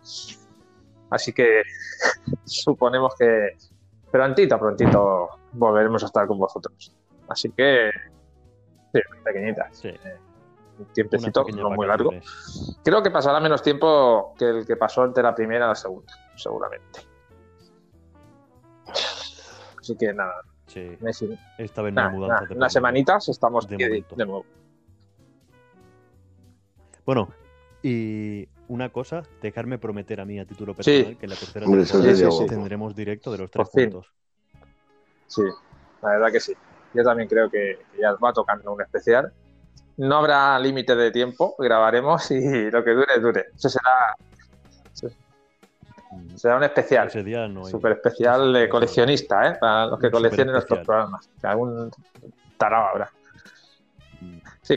[1.10, 1.64] Así que
[2.46, 3.58] suponemos que
[4.12, 6.96] prontito, prontito volveremos a estar con vosotros.
[7.28, 7.92] Así que,
[8.94, 9.78] sí, pequeñitas.
[9.78, 9.90] Sí,
[10.80, 12.12] Un unas tiempecito, no muy largo.
[12.84, 16.14] Creo que pasará menos tiempo que el que pasó entre la primera y la segunda,
[16.36, 17.02] seguramente.
[19.80, 20.98] Así que nada, Sí,
[21.58, 24.46] esta vez nada, mudanza nada, unas semanitas estamos De de nuevo.
[27.06, 27.30] Bueno,
[27.82, 30.78] y una cosa, dejarme prometer a mí a título Sí.
[30.78, 34.12] personal que en la tercera Hombre, temporada tendremos directo de los tres puntos.
[35.28, 35.42] Sí,
[36.02, 36.54] la verdad que sí.
[36.94, 39.32] Yo también creo que que ya va tocando un especial.
[39.98, 42.40] No habrá límite de tiempo, grabaremos y
[42.72, 43.46] lo que dure, dure.
[43.56, 44.16] Eso será,
[46.12, 47.08] Mm, será un especial.
[47.08, 47.72] Ese día no hay.
[47.72, 49.58] Súper especial de coleccionista, ¿eh?
[49.60, 51.30] Para los que coleccionen nuestros programas.
[51.40, 51.92] Que algún
[52.58, 53.12] tarao habrá.
[54.20, 54.76] Mm, Sí,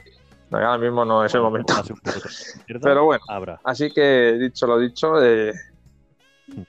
[0.59, 1.75] ahora mismo no es el momento.
[2.83, 3.23] Pero bueno,
[3.65, 5.53] así que dicho lo dicho, eh,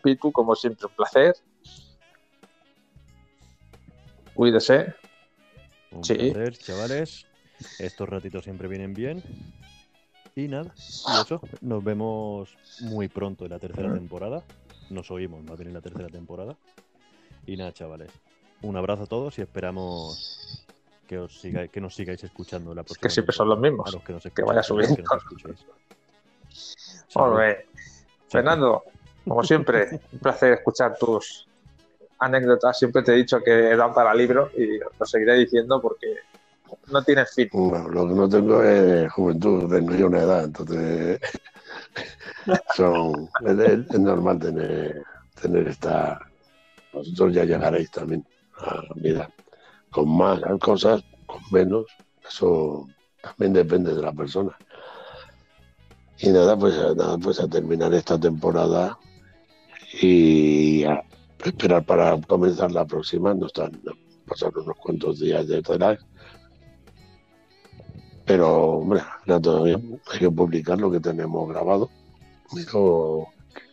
[0.02, 1.36] Pitu, como siempre, un placer.
[4.34, 4.94] Cuídese.
[5.92, 6.16] Un Sí.
[6.16, 7.26] placer, chavales.
[7.80, 9.24] Estos ratitos siempre vienen bien.
[10.36, 14.44] Y nada, y eso, nos vemos muy pronto en la tercera temporada.
[14.90, 16.58] Nos oímos más bien en la tercera temporada.
[17.46, 18.12] Y nada, chavales.
[18.64, 20.63] Un abrazo a todos y esperamos
[21.14, 23.02] que os sigáis, que nos sigáis escuchando la próxima.
[23.04, 23.88] que siempre son los mismos.
[23.88, 25.04] A los que, nos Que vaya los que subiendo.
[25.04, 25.66] nos escucháis.
[28.30, 28.84] Fernando,
[29.28, 31.48] como siempre, un placer escuchar tus
[32.20, 32.80] anécdotas.
[32.80, 36.16] Siempre te he dicho que dan para libro y lo seguiré diciendo porque
[36.88, 37.50] no tienes fin.
[37.54, 41.20] Bueno, lo que no tengo es juventud, tengo yo una edad, entonces
[42.76, 45.04] son, es, es- es normal tener,
[45.40, 46.20] tener esta...
[46.92, 48.26] Vosotros ya llegaréis también
[48.58, 49.30] a mi edad,
[49.94, 51.86] con más cosas, con menos,
[52.28, 52.88] eso
[53.22, 54.58] también depende de la persona.
[56.20, 58.98] Y nada, pues nada, pues a terminar esta temporada
[60.02, 61.04] y a
[61.44, 63.82] esperar para comenzar la próxima, no están
[64.28, 66.04] pasar unos cuantos días de relax
[68.26, 70.02] Pero, hombre, bien.
[70.12, 71.90] Hay que publicar lo que tenemos grabado.
[72.56, 72.64] Que,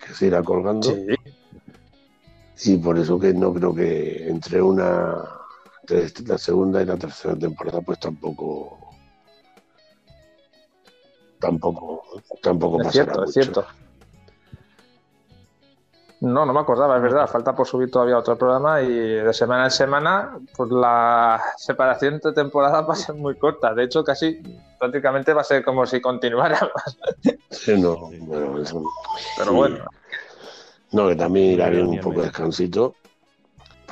[0.07, 0.89] que se irá colgando.
[0.89, 2.73] Sí.
[2.73, 5.40] Y por eso que no creo que entre una
[5.91, 8.79] entre la segunda y la tercera temporada, pues tampoco
[11.41, 12.03] tampoco
[12.43, 13.65] tampoco Es cierto, es cierto.
[16.23, 17.27] No, no me acordaba, es verdad.
[17.27, 22.33] Falta por subir todavía otro programa y de semana en semana, pues la separación entre
[22.33, 23.73] temporadas va a ser muy corta.
[23.75, 24.39] De hecho, casi
[24.79, 26.71] prácticamente va a ser como si continuara.
[27.51, 28.83] Sí, no, bueno, eso-
[29.39, 29.57] Pero sí.
[29.57, 29.85] bueno,
[30.93, 32.95] No, que también irá bien un poco de descansito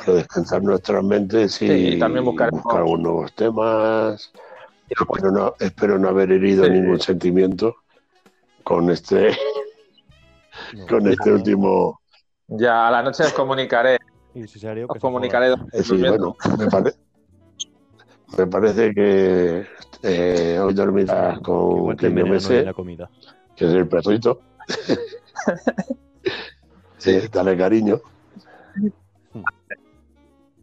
[0.05, 4.33] para descansar nuestras mentes y, Sí, y también buscar algunos nuevos temas.
[4.89, 6.71] Espero no, espero no haber herido Sí.
[6.71, 7.77] ningún sentimiento
[8.65, 9.37] con este,
[10.75, 10.87] No.
[10.87, 12.01] con este último.
[12.49, 13.99] ya a la noche os comunicaré,
[14.35, 15.53] Y si se haría os que se comunicaré.
[15.73, 16.95] Eh, sí, bueno, me, pare-
[18.37, 19.67] me parece que
[20.03, 21.97] eh, hoy dormirás con
[22.31, 23.11] me sé, la comida.
[23.57, 24.41] que es el perrito.
[26.99, 28.01] sí, dale cariño.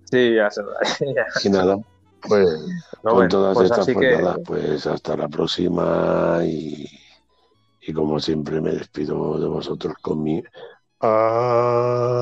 [0.05, 0.61] Sí, ya se
[1.13, 1.25] ya.
[1.43, 1.77] Y nada,
[2.21, 2.47] pues
[3.03, 6.89] No, con bueno, todas pues estas así pues que pues hasta la próxima y,
[7.81, 10.43] y como siempre me despido de vosotros con mi
[10.99, 12.15] amén.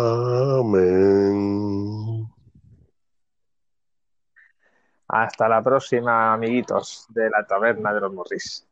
[5.14, 8.68] hasta la próxima, amiguitos de la taberna de los Morris.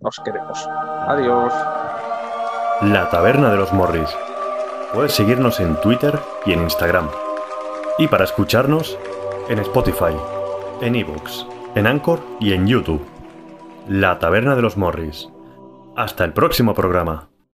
[0.00, 0.66] Os queremos.
[0.68, 1.52] Adiós.
[2.82, 4.10] La Taberna de los Morris.
[4.92, 7.08] Puedes seguirnos en Twitter y en Instagram.
[8.00, 8.98] Y para escucharnos,
[9.50, 10.16] en Spotify,
[10.80, 13.04] en ebooks, en Anchor y en YouTube.
[13.86, 15.28] La Taberna de los Morris.
[15.96, 17.29] Hasta el próximo programa.